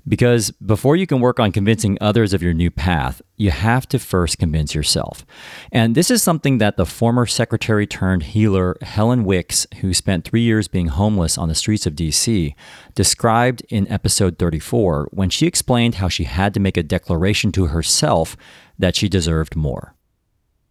Because 0.08 0.52
before 0.52 0.96
you 0.96 1.08
can 1.08 1.22
work 1.22 1.40
on 1.40 1.52
convincing 1.52 1.98
others 2.02 2.34
of 2.34 2.44
your 2.44 2.54
new 2.54 2.70
path, 2.70 3.22
you 3.38 3.52
have 3.52 3.88
to 3.90 4.00
first 4.00 4.38
convince 4.38 4.76
yourself. 4.76 5.26
And 5.72 5.96
this 5.96 6.12
is 6.12 6.22
something 6.22 6.58
that 6.58 6.76
the 6.76 6.86
former 6.86 7.26
secretary 7.26 7.88
turned 7.88 8.24
healer 8.24 8.76
Helen 8.82 9.24
Wicks, 9.24 9.66
who 9.80 9.94
spent 9.94 10.26
three 10.26 10.42
years 10.42 10.68
being 10.68 10.88
homeless 10.88 11.38
on 11.38 11.48
the 11.48 11.56
streets 11.56 11.86
of 11.86 11.94
DC, 11.94 12.54
described 12.96 13.64
in 13.70 13.90
episode 13.92 14.38
34 14.38 15.10
when 15.12 15.30
she 15.30 15.48
explained 15.48 15.96
how 15.96 16.10
she 16.10 16.26
had 16.26 16.54
to 16.54 16.60
make 16.60 16.78
a 16.78 16.84
declaration 16.84 17.52
to 17.54 17.68
herself 17.68 18.36
that 18.78 18.96
she 18.96 19.08
deserved 19.08 19.56
more. 19.56 19.96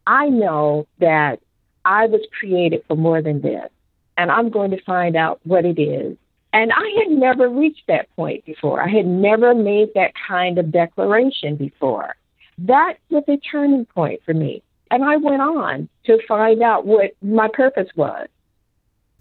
I 0.06 0.28
know 0.28 0.86
that 0.98 1.40
I 1.84 2.06
was 2.06 2.20
created 2.38 2.82
for 2.86 2.96
more 2.96 3.22
than 3.22 3.40
this 3.40 3.70
and 4.16 4.30
I'm 4.30 4.50
going 4.50 4.70
to 4.70 4.82
find 4.82 5.16
out 5.16 5.40
what 5.44 5.64
it 5.64 5.80
is. 5.80 6.16
And 6.52 6.70
I 6.72 6.92
had 6.98 7.10
never 7.10 7.48
reached 7.48 7.86
that 7.88 8.14
point 8.14 8.44
before. 8.44 8.82
I 8.82 8.88
had 8.88 9.06
never 9.06 9.54
made 9.54 9.88
that 9.94 10.12
kind 10.28 10.58
of 10.58 10.70
declaration 10.70 11.56
before. 11.56 12.14
That 12.58 12.98
was 13.10 13.24
a 13.28 13.38
turning 13.38 13.86
point 13.86 14.20
for 14.24 14.34
me. 14.34 14.62
And 14.90 15.02
I 15.02 15.16
went 15.16 15.40
on 15.40 15.88
to 16.04 16.18
find 16.28 16.62
out 16.62 16.86
what 16.86 17.12
my 17.22 17.48
purpose 17.52 17.88
was. 17.96 18.28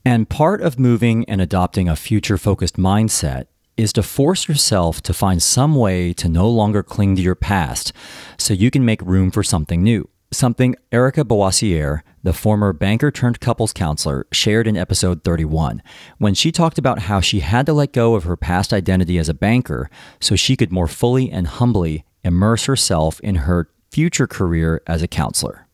And 0.03 0.27
part 0.27 0.61
of 0.61 0.77
moving 0.77 1.23
and 1.29 1.39
adopting 1.39 1.87
a 1.87 1.95
future 1.95 2.37
focused 2.37 2.75
mindset 2.75 3.45
is 3.77 3.93
to 3.93 4.03
force 4.03 4.49
yourself 4.49 5.01
to 5.01 5.13
find 5.13 5.41
some 5.41 5.75
way 5.75 6.11
to 6.13 6.27
no 6.27 6.49
longer 6.49 6.83
cling 6.83 7.15
to 7.15 7.21
your 7.21 7.35
past 7.35 7.93
so 8.37 8.53
you 8.53 8.69
can 8.69 8.83
make 8.83 9.01
room 9.01 9.31
for 9.31 9.43
something 9.43 9.81
new. 9.81 10.09
Something 10.33 10.75
Erica 10.93 11.25
Boissiere, 11.25 12.03
the 12.23 12.31
former 12.31 12.71
banker 12.71 13.11
turned 13.11 13.41
couples 13.41 13.73
counselor, 13.73 14.25
shared 14.31 14.65
in 14.65 14.77
episode 14.77 15.25
31 15.25 15.83
when 16.19 16.33
she 16.33 16.53
talked 16.53 16.77
about 16.77 16.99
how 16.99 17.19
she 17.19 17.41
had 17.41 17.65
to 17.65 17.73
let 17.73 17.91
go 17.91 18.15
of 18.15 18.23
her 18.23 18.37
past 18.37 18.71
identity 18.71 19.17
as 19.17 19.27
a 19.27 19.33
banker 19.33 19.89
so 20.21 20.37
she 20.37 20.55
could 20.55 20.71
more 20.71 20.87
fully 20.87 21.29
and 21.29 21.47
humbly 21.47 22.05
immerse 22.23 22.63
herself 22.63 23.19
in 23.19 23.35
her 23.35 23.69
future 23.91 24.25
career 24.25 24.81
as 24.87 25.01
a 25.01 25.07
counselor. 25.07 25.67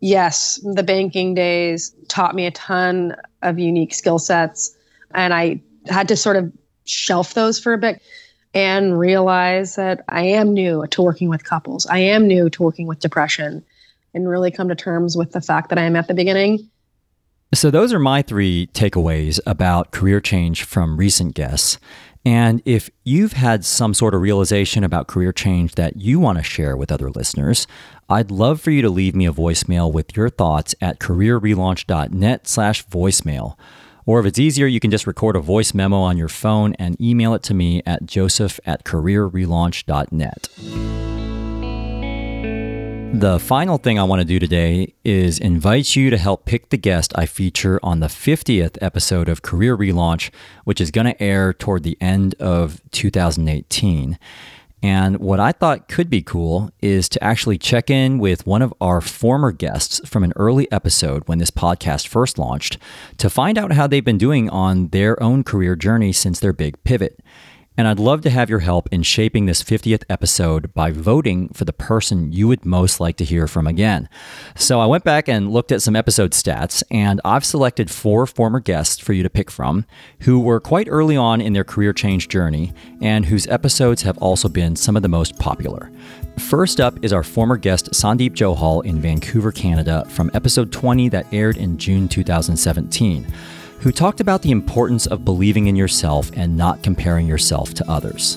Yes, 0.00 0.58
the 0.62 0.82
banking 0.82 1.34
days 1.34 1.94
taught 2.08 2.34
me 2.34 2.46
a 2.46 2.50
ton 2.52 3.14
of 3.42 3.58
unique 3.58 3.92
skill 3.92 4.18
sets, 4.18 4.74
and 5.14 5.34
I 5.34 5.60
had 5.86 6.08
to 6.08 6.16
sort 6.16 6.36
of 6.36 6.50
shelf 6.86 7.34
those 7.34 7.60
for 7.60 7.74
a 7.74 7.78
bit 7.78 8.00
and 8.54 8.98
realize 8.98 9.76
that 9.76 10.04
I 10.08 10.22
am 10.22 10.52
new 10.52 10.86
to 10.88 11.02
working 11.02 11.28
with 11.28 11.44
couples. 11.44 11.86
I 11.86 11.98
am 11.98 12.26
new 12.26 12.50
to 12.50 12.62
working 12.62 12.86
with 12.86 13.00
depression 13.00 13.64
and 14.12 14.28
really 14.28 14.50
come 14.50 14.68
to 14.68 14.74
terms 14.74 15.16
with 15.16 15.32
the 15.32 15.40
fact 15.40 15.68
that 15.68 15.78
I 15.78 15.82
am 15.82 15.96
at 15.96 16.08
the 16.08 16.14
beginning. 16.14 16.68
So, 17.52 17.70
those 17.70 17.92
are 17.92 17.98
my 17.98 18.22
three 18.22 18.68
takeaways 18.68 19.40
about 19.44 19.90
career 19.90 20.20
change 20.20 20.62
from 20.62 20.96
recent 20.96 21.34
guests. 21.34 21.78
And 22.24 22.60
if 22.64 22.90
you've 23.02 23.32
had 23.32 23.64
some 23.64 23.94
sort 23.94 24.14
of 24.14 24.20
realization 24.20 24.84
about 24.84 25.08
career 25.08 25.32
change 25.32 25.74
that 25.76 25.96
you 25.96 26.20
want 26.20 26.38
to 26.38 26.44
share 26.44 26.76
with 26.76 26.92
other 26.92 27.10
listeners, 27.10 27.66
I'd 28.08 28.30
love 28.30 28.60
for 28.60 28.70
you 28.70 28.82
to 28.82 28.90
leave 28.90 29.14
me 29.14 29.26
a 29.26 29.32
voicemail 29.32 29.90
with 29.90 30.16
your 30.16 30.28
thoughts 30.28 30.74
at 30.80 31.00
careerrelaunch.net 31.00 32.46
slash 32.46 32.86
voicemail. 32.86 33.56
Or 34.06 34.20
if 34.20 34.26
it's 34.26 34.38
easier, 34.38 34.66
you 34.66 34.80
can 34.80 34.90
just 34.90 35.06
record 35.06 35.36
a 35.36 35.40
voice 35.40 35.74
memo 35.74 35.98
on 35.98 36.16
your 36.16 36.28
phone 36.28 36.74
and 36.74 37.00
email 37.00 37.34
it 37.34 37.42
to 37.44 37.54
me 37.54 37.82
at 37.86 38.06
joseph 38.06 38.58
at 38.66 38.84
careerrelaunch.net. 38.84 40.48
The 43.12 43.40
final 43.40 43.76
thing 43.76 43.98
I 43.98 44.04
want 44.04 44.20
to 44.20 44.24
do 44.24 44.38
today 44.38 44.94
is 45.04 45.40
invite 45.40 45.96
you 45.96 46.10
to 46.10 46.16
help 46.16 46.44
pick 46.44 46.68
the 46.68 46.76
guest 46.76 47.12
I 47.16 47.26
feature 47.26 47.80
on 47.82 47.98
the 47.98 48.06
50th 48.06 48.78
episode 48.80 49.28
of 49.28 49.42
Career 49.42 49.76
Relaunch, 49.76 50.30
which 50.62 50.80
is 50.80 50.92
going 50.92 51.06
to 51.06 51.20
air 51.20 51.52
toward 51.52 51.82
the 51.82 51.98
end 52.00 52.36
of 52.38 52.80
2018. 52.92 54.16
And 54.82 55.18
what 55.18 55.40
I 55.40 55.52
thought 55.52 55.88
could 55.88 56.08
be 56.08 56.22
cool 56.22 56.70
is 56.80 57.08
to 57.10 57.22
actually 57.22 57.58
check 57.58 57.90
in 57.90 58.18
with 58.18 58.46
one 58.46 58.62
of 58.62 58.72
our 58.80 59.00
former 59.00 59.52
guests 59.52 60.00
from 60.08 60.24
an 60.24 60.32
early 60.36 60.70
episode 60.72 61.22
when 61.26 61.38
this 61.38 61.50
podcast 61.50 62.06
first 62.06 62.38
launched 62.38 62.78
to 63.18 63.28
find 63.28 63.58
out 63.58 63.72
how 63.72 63.86
they've 63.86 64.04
been 64.04 64.16
doing 64.16 64.48
on 64.48 64.88
their 64.88 65.22
own 65.22 65.44
career 65.44 65.76
journey 65.76 66.12
since 66.12 66.40
their 66.40 66.54
big 66.54 66.82
pivot. 66.82 67.20
And 67.80 67.88
I'd 67.88 67.98
love 67.98 68.20
to 68.20 68.30
have 68.30 68.50
your 68.50 68.58
help 68.58 68.90
in 68.92 69.02
shaping 69.02 69.46
this 69.46 69.62
50th 69.62 70.04
episode 70.10 70.74
by 70.74 70.90
voting 70.90 71.48
for 71.54 71.64
the 71.64 71.72
person 71.72 72.30
you 72.30 72.46
would 72.46 72.66
most 72.66 73.00
like 73.00 73.16
to 73.16 73.24
hear 73.24 73.46
from 73.46 73.66
again. 73.66 74.06
So 74.54 74.80
I 74.80 74.84
went 74.84 75.02
back 75.02 75.30
and 75.30 75.50
looked 75.50 75.72
at 75.72 75.80
some 75.80 75.96
episode 75.96 76.32
stats, 76.32 76.82
and 76.90 77.22
I've 77.24 77.42
selected 77.42 77.90
four 77.90 78.26
former 78.26 78.60
guests 78.60 78.98
for 78.98 79.14
you 79.14 79.22
to 79.22 79.30
pick 79.30 79.50
from 79.50 79.86
who 80.24 80.40
were 80.40 80.60
quite 80.60 80.88
early 80.90 81.16
on 81.16 81.40
in 81.40 81.54
their 81.54 81.64
career 81.64 81.94
change 81.94 82.28
journey 82.28 82.74
and 83.00 83.24
whose 83.24 83.46
episodes 83.46 84.02
have 84.02 84.18
also 84.18 84.50
been 84.50 84.76
some 84.76 84.94
of 84.94 85.00
the 85.00 85.08
most 85.08 85.38
popular. 85.38 85.90
First 86.36 86.80
up 86.80 87.02
is 87.02 87.14
our 87.14 87.24
former 87.24 87.56
guest 87.56 87.92
Sandeep 87.92 88.32
Johal 88.32 88.84
in 88.84 89.00
Vancouver, 89.00 89.52
Canada, 89.52 90.04
from 90.10 90.30
episode 90.34 90.70
20 90.70 91.08
that 91.08 91.32
aired 91.32 91.56
in 91.56 91.78
June 91.78 92.08
2017 92.08 93.26
who 93.80 93.90
talked 93.90 94.20
about 94.20 94.42
the 94.42 94.50
importance 94.50 95.06
of 95.06 95.24
believing 95.24 95.66
in 95.66 95.74
yourself 95.74 96.30
and 96.34 96.56
not 96.56 96.82
comparing 96.82 97.26
yourself 97.26 97.72
to 97.74 97.90
others. 97.90 98.36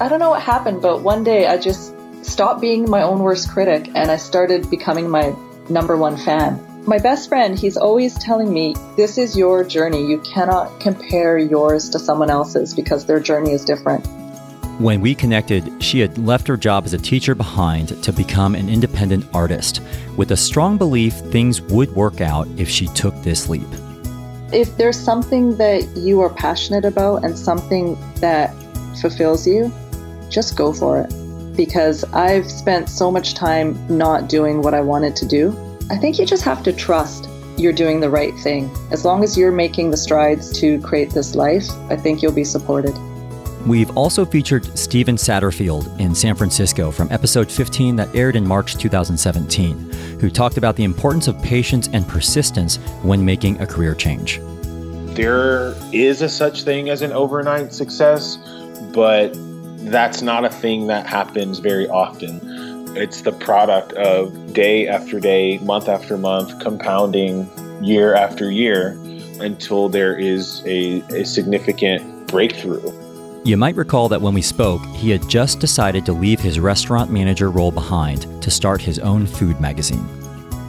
I 0.00 0.08
don't 0.08 0.18
know 0.18 0.30
what 0.30 0.42
happened, 0.42 0.80
but 0.80 1.02
one 1.02 1.24
day 1.24 1.46
I 1.46 1.58
just 1.58 1.94
stopped 2.24 2.60
being 2.60 2.88
my 2.88 3.02
own 3.02 3.20
worst 3.20 3.50
critic 3.50 3.88
and 3.94 4.10
I 4.10 4.16
started 4.16 4.68
becoming 4.70 5.08
my 5.10 5.34
number 5.68 5.96
one 5.96 6.16
fan. 6.16 6.62
My 6.86 6.98
best 6.98 7.28
friend, 7.28 7.58
he's 7.58 7.76
always 7.76 8.16
telling 8.18 8.52
me, 8.52 8.74
this 8.96 9.18
is 9.18 9.36
your 9.36 9.62
journey. 9.64 10.06
You 10.06 10.20
cannot 10.20 10.80
compare 10.80 11.36
yours 11.36 11.90
to 11.90 11.98
someone 11.98 12.30
else's 12.30 12.74
because 12.74 13.04
their 13.04 13.20
journey 13.20 13.52
is 13.52 13.64
different. 13.64 14.06
When 14.78 15.00
we 15.00 15.14
connected, 15.14 15.82
she 15.82 16.00
had 16.00 16.16
left 16.18 16.46
her 16.48 16.56
job 16.56 16.84
as 16.84 16.92
a 16.92 16.98
teacher 16.98 17.34
behind 17.34 18.02
to 18.02 18.12
become 18.12 18.54
an 18.54 18.68
independent 18.68 19.26
artist, 19.34 19.80
with 20.16 20.30
a 20.30 20.36
strong 20.36 20.78
belief 20.78 21.14
things 21.14 21.60
would 21.62 21.90
work 21.96 22.20
out 22.20 22.46
if 22.56 22.68
she 22.68 22.86
took 22.88 23.14
this 23.22 23.48
leap. 23.48 23.68
If 24.52 24.76
there's 24.76 24.98
something 24.98 25.56
that 25.56 25.84
you 25.96 26.20
are 26.20 26.30
passionate 26.30 26.84
about 26.84 27.24
and 27.24 27.38
something 27.38 27.98
that 28.16 28.54
fulfills 29.00 29.46
you, 29.46 29.72
just 30.30 30.56
go 30.56 30.72
for 30.72 31.00
it. 31.00 31.56
Because 31.56 32.04
I've 32.12 32.50
spent 32.50 32.88
so 32.88 33.10
much 33.10 33.34
time 33.34 33.76
not 33.88 34.28
doing 34.28 34.62
what 34.62 34.74
I 34.74 34.80
wanted 34.80 35.16
to 35.16 35.26
do. 35.26 35.56
I 35.90 35.96
think 35.96 36.18
you 36.18 36.26
just 36.26 36.44
have 36.44 36.62
to 36.64 36.72
trust 36.72 37.28
you're 37.58 37.72
doing 37.72 38.00
the 38.00 38.10
right 38.10 38.34
thing. 38.38 38.70
As 38.90 39.04
long 39.04 39.24
as 39.24 39.36
you're 39.36 39.52
making 39.52 39.90
the 39.90 39.96
strides 39.96 40.58
to 40.60 40.80
create 40.80 41.10
this 41.10 41.34
life, 41.34 41.68
I 41.88 41.96
think 41.96 42.22
you'll 42.22 42.32
be 42.32 42.44
supported. 42.44 42.94
We've 43.66 43.96
also 43.96 44.24
featured 44.24 44.78
Stephen 44.78 45.16
Satterfield 45.16 45.98
in 45.98 46.14
San 46.14 46.36
Francisco 46.36 46.92
from 46.92 47.10
episode 47.10 47.50
15 47.50 47.96
that 47.96 48.14
aired 48.14 48.36
in 48.36 48.46
March 48.46 48.76
2017, 48.76 49.90
who 50.20 50.30
talked 50.30 50.56
about 50.56 50.76
the 50.76 50.84
importance 50.84 51.26
of 51.26 51.42
patience 51.42 51.88
and 51.92 52.06
persistence 52.06 52.76
when 53.02 53.24
making 53.24 53.60
a 53.60 53.66
career 53.66 53.96
change. 53.96 54.40
There 55.16 55.74
is 55.92 56.22
a 56.22 56.28
such 56.28 56.62
thing 56.62 56.90
as 56.90 57.02
an 57.02 57.10
overnight 57.10 57.74
success, 57.74 58.36
but 58.92 59.32
that's 59.90 60.22
not 60.22 60.44
a 60.44 60.50
thing 60.50 60.86
that 60.86 61.04
happens 61.04 61.58
very 61.58 61.88
often. 61.88 62.40
It's 62.96 63.22
the 63.22 63.32
product 63.32 63.94
of 63.94 64.52
day 64.52 64.86
after 64.86 65.18
day, 65.18 65.58
month 65.58 65.88
after 65.88 66.16
month, 66.16 66.56
compounding 66.60 67.50
year 67.82 68.14
after 68.14 68.48
year 68.48 68.96
until 69.40 69.88
there 69.88 70.16
is 70.16 70.62
a, 70.66 71.00
a 71.10 71.24
significant 71.24 72.28
breakthrough. 72.28 73.05
You 73.46 73.56
might 73.56 73.76
recall 73.76 74.08
that 74.08 74.20
when 74.20 74.34
we 74.34 74.42
spoke, 74.42 74.84
he 74.86 75.08
had 75.08 75.28
just 75.28 75.60
decided 75.60 76.04
to 76.06 76.12
leave 76.12 76.40
his 76.40 76.58
restaurant 76.58 77.12
manager 77.12 77.48
role 77.48 77.70
behind 77.70 78.42
to 78.42 78.50
start 78.50 78.82
his 78.82 78.98
own 78.98 79.24
food 79.24 79.60
magazine. 79.60 80.04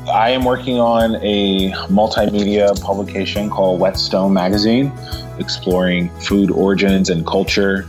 I 0.08 0.30
am 0.30 0.44
working 0.44 0.80
on 0.80 1.16
a 1.24 1.72
multimedia 1.88 2.80
publication 2.80 3.50
called 3.50 3.80
Whetstone 3.80 4.32
Magazine, 4.32 4.92
exploring 5.40 6.12
food 6.20 6.52
origins 6.52 7.10
and 7.10 7.26
culture. 7.26 7.88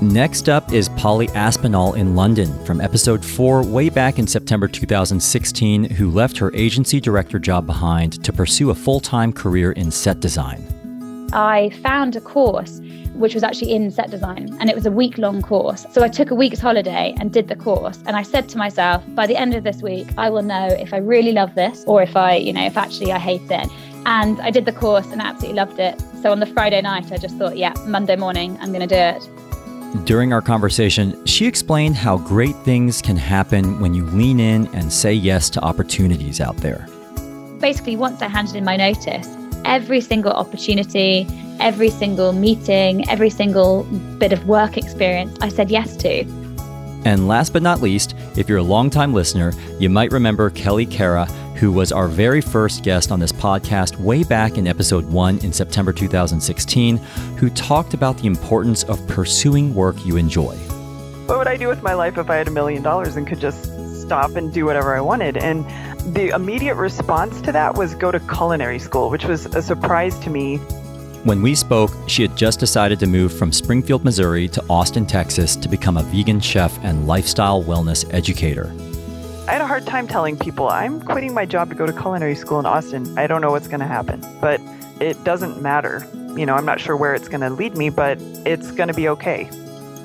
Next 0.00 0.48
up 0.48 0.72
is 0.72 0.88
Polly 0.90 1.28
Aspinall 1.30 1.94
in 1.94 2.14
London 2.14 2.64
from 2.64 2.80
episode 2.80 3.24
4 3.24 3.64
way 3.64 3.88
back 3.88 4.20
in 4.20 4.28
September 4.28 4.68
2016, 4.68 5.82
who 5.82 6.12
left 6.12 6.38
her 6.38 6.54
agency 6.54 7.00
director 7.00 7.40
job 7.40 7.66
behind 7.66 8.22
to 8.22 8.32
pursue 8.32 8.70
a 8.70 8.74
full 8.76 9.00
time 9.00 9.32
career 9.32 9.72
in 9.72 9.90
set 9.90 10.20
design. 10.20 10.64
I 11.32 11.70
found 11.82 12.16
a 12.16 12.20
course 12.20 12.80
which 13.14 13.34
was 13.34 13.42
actually 13.42 13.72
in 13.72 13.90
set 13.90 14.10
design 14.10 14.56
and 14.60 14.68
it 14.68 14.74
was 14.74 14.86
a 14.86 14.90
week 14.90 15.18
long 15.18 15.42
course. 15.42 15.86
So 15.92 16.02
I 16.02 16.08
took 16.08 16.30
a 16.30 16.34
week's 16.34 16.60
holiday 16.60 17.14
and 17.18 17.32
did 17.32 17.48
the 17.48 17.56
course 17.56 18.02
and 18.06 18.16
I 18.16 18.22
said 18.22 18.48
to 18.50 18.58
myself, 18.58 19.02
by 19.08 19.26
the 19.26 19.36
end 19.36 19.54
of 19.54 19.64
this 19.64 19.82
week, 19.82 20.08
I 20.16 20.30
will 20.30 20.42
know 20.42 20.66
if 20.66 20.92
I 20.92 20.98
really 20.98 21.32
love 21.32 21.54
this 21.54 21.84
or 21.86 22.02
if 22.02 22.16
I, 22.16 22.36
you 22.36 22.52
know, 22.52 22.64
if 22.64 22.76
actually 22.76 23.12
I 23.12 23.18
hate 23.18 23.50
it. 23.50 23.68
And 24.04 24.40
I 24.40 24.50
did 24.50 24.64
the 24.64 24.72
course 24.72 25.06
and 25.12 25.22
I 25.22 25.26
absolutely 25.26 25.56
loved 25.56 25.78
it. 25.78 26.02
So 26.22 26.32
on 26.32 26.40
the 26.40 26.46
Friday 26.46 26.80
night, 26.80 27.12
I 27.12 27.18
just 27.18 27.36
thought, 27.36 27.56
yeah, 27.56 27.74
Monday 27.86 28.16
morning, 28.16 28.58
I'm 28.60 28.72
going 28.72 28.86
to 28.86 28.94
do 28.94 28.96
it. 28.96 30.06
During 30.06 30.32
our 30.32 30.40
conversation, 30.40 31.24
she 31.26 31.46
explained 31.46 31.96
how 31.96 32.16
great 32.18 32.56
things 32.64 33.02
can 33.02 33.16
happen 33.16 33.78
when 33.78 33.94
you 33.94 34.06
lean 34.06 34.40
in 34.40 34.66
and 34.74 34.92
say 34.92 35.12
yes 35.12 35.50
to 35.50 35.60
opportunities 35.60 36.40
out 36.40 36.56
there. 36.56 36.86
Basically, 37.60 37.96
once 37.96 38.22
I 38.22 38.28
handed 38.28 38.56
in 38.56 38.64
my 38.64 38.76
notice, 38.76 39.28
every 39.64 40.00
single 40.00 40.32
opportunity, 40.32 41.26
every 41.60 41.90
single 41.90 42.32
meeting, 42.32 43.08
every 43.08 43.30
single 43.30 43.84
bit 44.18 44.32
of 44.32 44.46
work 44.46 44.76
experience 44.76 45.36
I 45.40 45.48
said 45.48 45.70
yes 45.70 45.96
to. 45.98 46.24
And 47.04 47.26
last 47.26 47.52
but 47.52 47.62
not 47.62 47.82
least, 47.82 48.14
if 48.36 48.48
you're 48.48 48.58
a 48.58 48.62
longtime 48.62 49.12
listener, 49.12 49.52
you 49.80 49.88
might 49.88 50.12
remember 50.12 50.50
Kelly 50.50 50.86
Kara, 50.86 51.24
who 51.56 51.72
was 51.72 51.90
our 51.90 52.06
very 52.06 52.40
first 52.40 52.84
guest 52.84 53.10
on 53.10 53.18
this 53.18 53.32
podcast 53.32 53.96
way 53.96 54.22
back 54.22 54.56
in 54.56 54.66
episode 54.68 55.04
one 55.10 55.38
in 55.38 55.52
September 55.52 55.92
2016, 55.92 56.96
who 57.36 57.50
talked 57.50 57.94
about 57.94 58.18
the 58.18 58.26
importance 58.26 58.84
of 58.84 59.04
pursuing 59.08 59.74
work 59.74 59.96
you 60.06 60.16
enjoy. 60.16 60.54
What 61.26 61.38
would 61.38 61.48
I 61.48 61.56
do 61.56 61.68
with 61.68 61.82
my 61.82 61.94
life 61.94 62.18
if 62.18 62.30
I 62.30 62.36
had 62.36 62.46
a 62.46 62.52
million 62.52 62.82
dollars 62.82 63.16
and 63.16 63.26
could 63.26 63.40
just 63.40 63.64
stop 64.00 64.36
and 64.36 64.52
do 64.52 64.64
whatever 64.64 64.96
I 64.96 65.00
wanted? 65.00 65.36
And 65.36 65.64
the 66.06 66.30
immediate 66.34 66.74
response 66.74 67.40
to 67.42 67.52
that 67.52 67.74
was 67.74 67.94
go 67.94 68.10
to 68.10 68.18
culinary 68.20 68.78
school, 68.78 69.08
which 69.08 69.24
was 69.24 69.46
a 69.46 69.62
surprise 69.62 70.18
to 70.20 70.30
me. 70.30 70.56
When 71.24 71.40
we 71.40 71.54
spoke, 71.54 71.92
she 72.08 72.22
had 72.22 72.36
just 72.36 72.58
decided 72.58 72.98
to 73.00 73.06
move 73.06 73.32
from 73.32 73.52
Springfield, 73.52 74.04
Missouri 74.04 74.48
to 74.48 74.64
Austin, 74.68 75.06
Texas 75.06 75.54
to 75.54 75.68
become 75.68 75.96
a 75.96 76.02
vegan 76.02 76.40
chef 76.40 76.76
and 76.82 77.06
lifestyle 77.06 77.62
wellness 77.62 78.12
educator. 78.12 78.74
I 79.46 79.52
had 79.52 79.60
a 79.60 79.66
hard 79.66 79.86
time 79.86 80.08
telling 80.08 80.36
people 80.36 80.68
I'm 80.68 81.00
quitting 81.00 81.32
my 81.32 81.46
job 81.46 81.68
to 81.68 81.76
go 81.76 81.86
to 81.86 81.92
culinary 81.92 82.34
school 82.34 82.58
in 82.58 82.66
Austin. 82.66 83.16
I 83.16 83.28
don't 83.28 83.40
know 83.40 83.52
what's 83.52 83.68
going 83.68 83.80
to 83.80 83.86
happen, 83.86 84.24
but 84.40 84.60
it 85.00 85.22
doesn't 85.22 85.62
matter. 85.62 86.04
You 86.36 86.46
know, 86.46 86.54
I'm 86.54 86.64
not 86.64 86.80
sure 86.80 86.96
where 86.96 87.14
it's 87.14 87.28
going 87.28 87.42
to 87.42 87.50
lead 87.50 87.76
me, 87.76 87.90
but 87.90 88.18
it's 88.44 88.72
going 88.72 88.88
to 88.88 88.94
be 88.94 89.08
okay. 89.08 89.48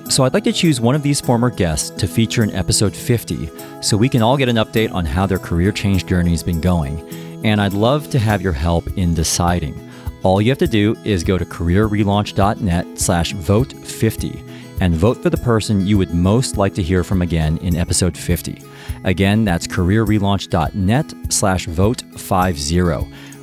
So 0.10 0.24
I'd 0.24 0.34
like 0.34 0.46
to 0.46 0.54
choose 0.54 0.80
one 0.80 0.96
of 0.96 1.04
these 1.04 1.20
former 1.20 1.50
guests 1.50 1.90
to 1.92 2.08
feature 2.08 2.42
in 2.42 2.52
episode 2.52 2.96
50 2.96 3.50
so 3.82 3.98
we 3.98 4.10
can 4.10 4.22
all 4.22 4.38
get 4.38 4.50
an 4.50 4.56
update 4.56 4.92
on 4.94 5.06
how 5.06 5.26
their 5.26 5.38
career 5.38 5.72
change 5.72 6.06
journey 6.06 6.32
has 6.32 6.44
been 6.44 6.62
going. 6.62 7.00
And 7.46 7.62
I'd 7.62 7.74
love 7.74 8.10
to 8.12 8.20
have 8.20 8.42
your 8.42 8.54
help 8.54 8.88
in 8.98 9.14
deciding. 9.14 9.92
All 10.24 10.42
you 10.42 10.50
have 10.50 10.58
to 10.60 10.68
do 10.68 10.96
is 11.04 11.24
go 11.24 11.38
to 11.38 11.46
careerrelaunch.net 11.46 12.98
slash 12.98 13.34
vote 13.34 13.74
50 13.74 14.44
and 14.80 14.96
vote 14.96 15.22
for 15.22 15.30
the 15.30 15.38
person 15.38 15.86
you 15.86 15.98
would 15.98 16.14
most 16.14 16.58
like 16.58 16.74
to 16.76 16.84
hear 16.84 17.04
from 17.04 17.22
again 17.22 17.58
in 17.58 17.76
episode 17.76 18.18
50. 18.18 18.64
Again, 19.04 19.44
that's 19.44 19.68
careerrelaunch.net 19.68 21.14
slash 21.30 21.66
vote 21.68 22.02
50, 22.18 22.80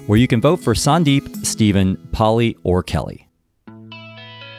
where 0.07 0.19
you 0.19 0.27
can 0.27 0.41
vote 0.41 0.61
for 0.61 0.75
Sandeep, 0.75 1.45
Stephen, 1.45 1.97
Polly, 2.13 2.57
or 2.63 2.83
Kelly. 2.83 3.24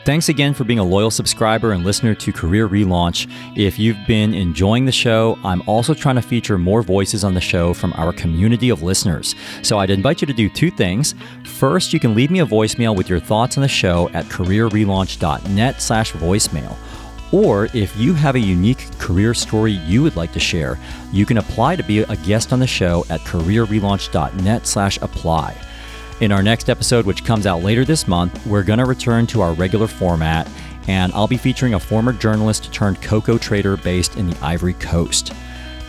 Thanks 0.06 0.28
again 0.28 0.54
for 0.54 0.62
being 0.62 0.78
a 0.78 0.84
loyal 0.84 1.10
subscriber 1.10 1.72
and 1.72 1.84
listener 1.84 2.14
to 2.14 2.32
Career 2.32 2.68
Relaunch. 2.68 3.28
If 3.56 3.76
you've 3.76 3.98
been 4.06 4.34
enjoying 4.34 4.84
the 4.84 4.92
show, 4.92 5.36
I'm 5.42 5.64
also 5.66 5.94
trying 5.94 6.14
to 6.14 6.22
feature 6.22 6.58
more 6.58 6.80
voices 6.82 7.24
on 7.24 7.34
the 7.34 7.40
show 7.40 7.74
from 7.74 7.92
our 7.94 8.12
community 8.12 8.68
of 8.68 8.84
listeners. 8.84 9.34
So 9.62 9.80
I'd 9.80 9.90
invite 9.90 10.20
you 10.20 10.28
to 10.28 10.32
do 10.32 10.48
two 10.48 10.70
things. 10.70 11.16
First, 11.44 11.92
you 11.92 11.98
can 11.98 12.14
leave 12.14 12.30
me 12.30 12.38
a 12.38 12.46
voicemail 12.46 12.94
with 12.94 13.10
your 13.10 13.18
thoughts 13.18 13.56
on 13.56 13.62
the 13.62 13.68
show 13.68 14.08
at 14.10 14.26
careerrelaunch.net 14.26 15.82
slash 15.82 16.12
voicemail. 16.12 16.76
Or 17.32 17.64
if 17.74 17.96
you 17.96 18.14
have 18.14 18.36
a 18.36 18.40
unique 18.40 18.86
career 19.00 19.34
story 19.34 19.72
you 19.72 20.04
would 20.04 20.14
like 20.14 20.32
to 20.34 20.38
share, 20.38 20.78
you 21.10 21.26
can 21.26 21.38
apply 21.38 21.74
to 21.74 21.82
be 21.82 22.02
a 22.02 22.16
guest 22.18 22.52
on 22.52 22.60
the 22.60 22.66
show 22.68 23.04
at 23.10 23.22
careerrelaunch.net 23.22 24.68
slash 24.68 24.98
apply. 25.02 25.65
In 26.18 26.32
our 26.32 26.42
next 26.42 26.70
episode, 26.70 27.04
which 27.04 27.26
comes 27.26 27.46
out 27.46 27.62
later 27.62 27.84
this 27.84 28.08
month, 28.08 28.46
we're 28.46 28.62
going 28.62 28.78
to 28.78 28.86
return 28.86 29.26
to 29.26 29.42
our 29.42 29.52
regular 29.52 29.86
format, 29.86 30.48
and 30.88 31.12
I'll 31.12 31.28
be 31.28 31.36
featuring 31.36 31.74
a 31.74 31.80
former 31.80 32.14
journalist 32.14 32.72
turned 32.72 33.02
cocoa 33.02 33.36
trader 33.36 33.76
based 33.76 34.16
in 34.16 34.30
the 34.30 34.36
Ivory 34.40 34.72
Coast. 34.74 35.34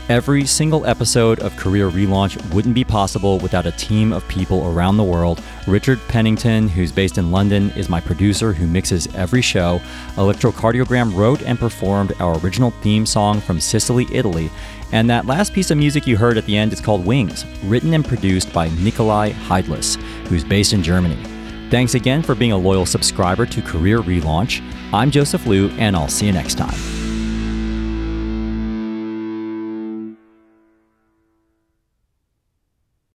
Every 0.10 0.46
single 0.46 0.86
episode 0.86 1.40
of 1.40 1.56
Career 1.56 1.90
Relaunch 1.90 2.54
wouldn't 2.54 2.76
be 2.76 2.84
possible 2.84 3.40
without 3.40 3.66
a 3.66 3.72
team 3.74 4.12
of 4.12 4.28
people 4.28 4.68
around 4.68 4.98
the 4.98 5.04
world. 5.04 5.42
Richard 5.66 6.00
Pennington, 6.10 6.68
who's 6.68 6.92
based 6.92 7.18
in 7.18 7.32
London, 7.32 7.72
is 7.72 7.90
my 7.90 8.02
producer 8.02 8.52
who 8.52 8.68
mixes 8.68 9.08
every 9.16 9.42
show. 9.42 9.82
Electrocardiogram 10.16 11.16
wrote 11.16 11.42
and 11.42 11.58
performed 11.58 12.14
our 12.20 12.38
original 12.40 12.72
theme 12.82 13.06
song 13.06 13.40
from 13.40 13.62
Sicily, 13.62 14.08
Italy. 14.12 14.50
And 14.92 15.10
that 15.10 15.26
last 15.26 15.54
piece 15.54 15.72
of 15.72 15.78
music 15.78 16.08
you 16.08 16.18
heard 16.18 16.38
at 16.38 16.46
the 16.46 16.58
end 16.58 16.74
is 16.74 16.82
called 16.82 17.06
Wings, 17.06 17.46
written 17.64 17.94
and 17.94 18.06
produced 18.06 18.54
by 18.54 18.70
Nicolai 18.70 19.32
Heidlas, 19.32 19.96
who's 20.28 20.44
based 20.44 20.74
in 20.74 20.82
Germany. 20.82 21.22
Thanks 21.70 21.96
again 21.96 22.24
for 22.24 22.36
being 22.36 22.54
a 22.54 22.58
loyal 22.58 22.86
subscriber 22.86 23.46
to 23.46 23.62
Career 23.62 24.00
Relaunch. 24.00 24.62
I'm 24.94 25.12
Joseph 25.12 25.46
Liu, 25.46 25.70
and 25.72 25.96
I'll 25.96 26.08
see 26.08 26.28
you 26.28 26.32
next 26.32 26.56
time. 26.56 26.97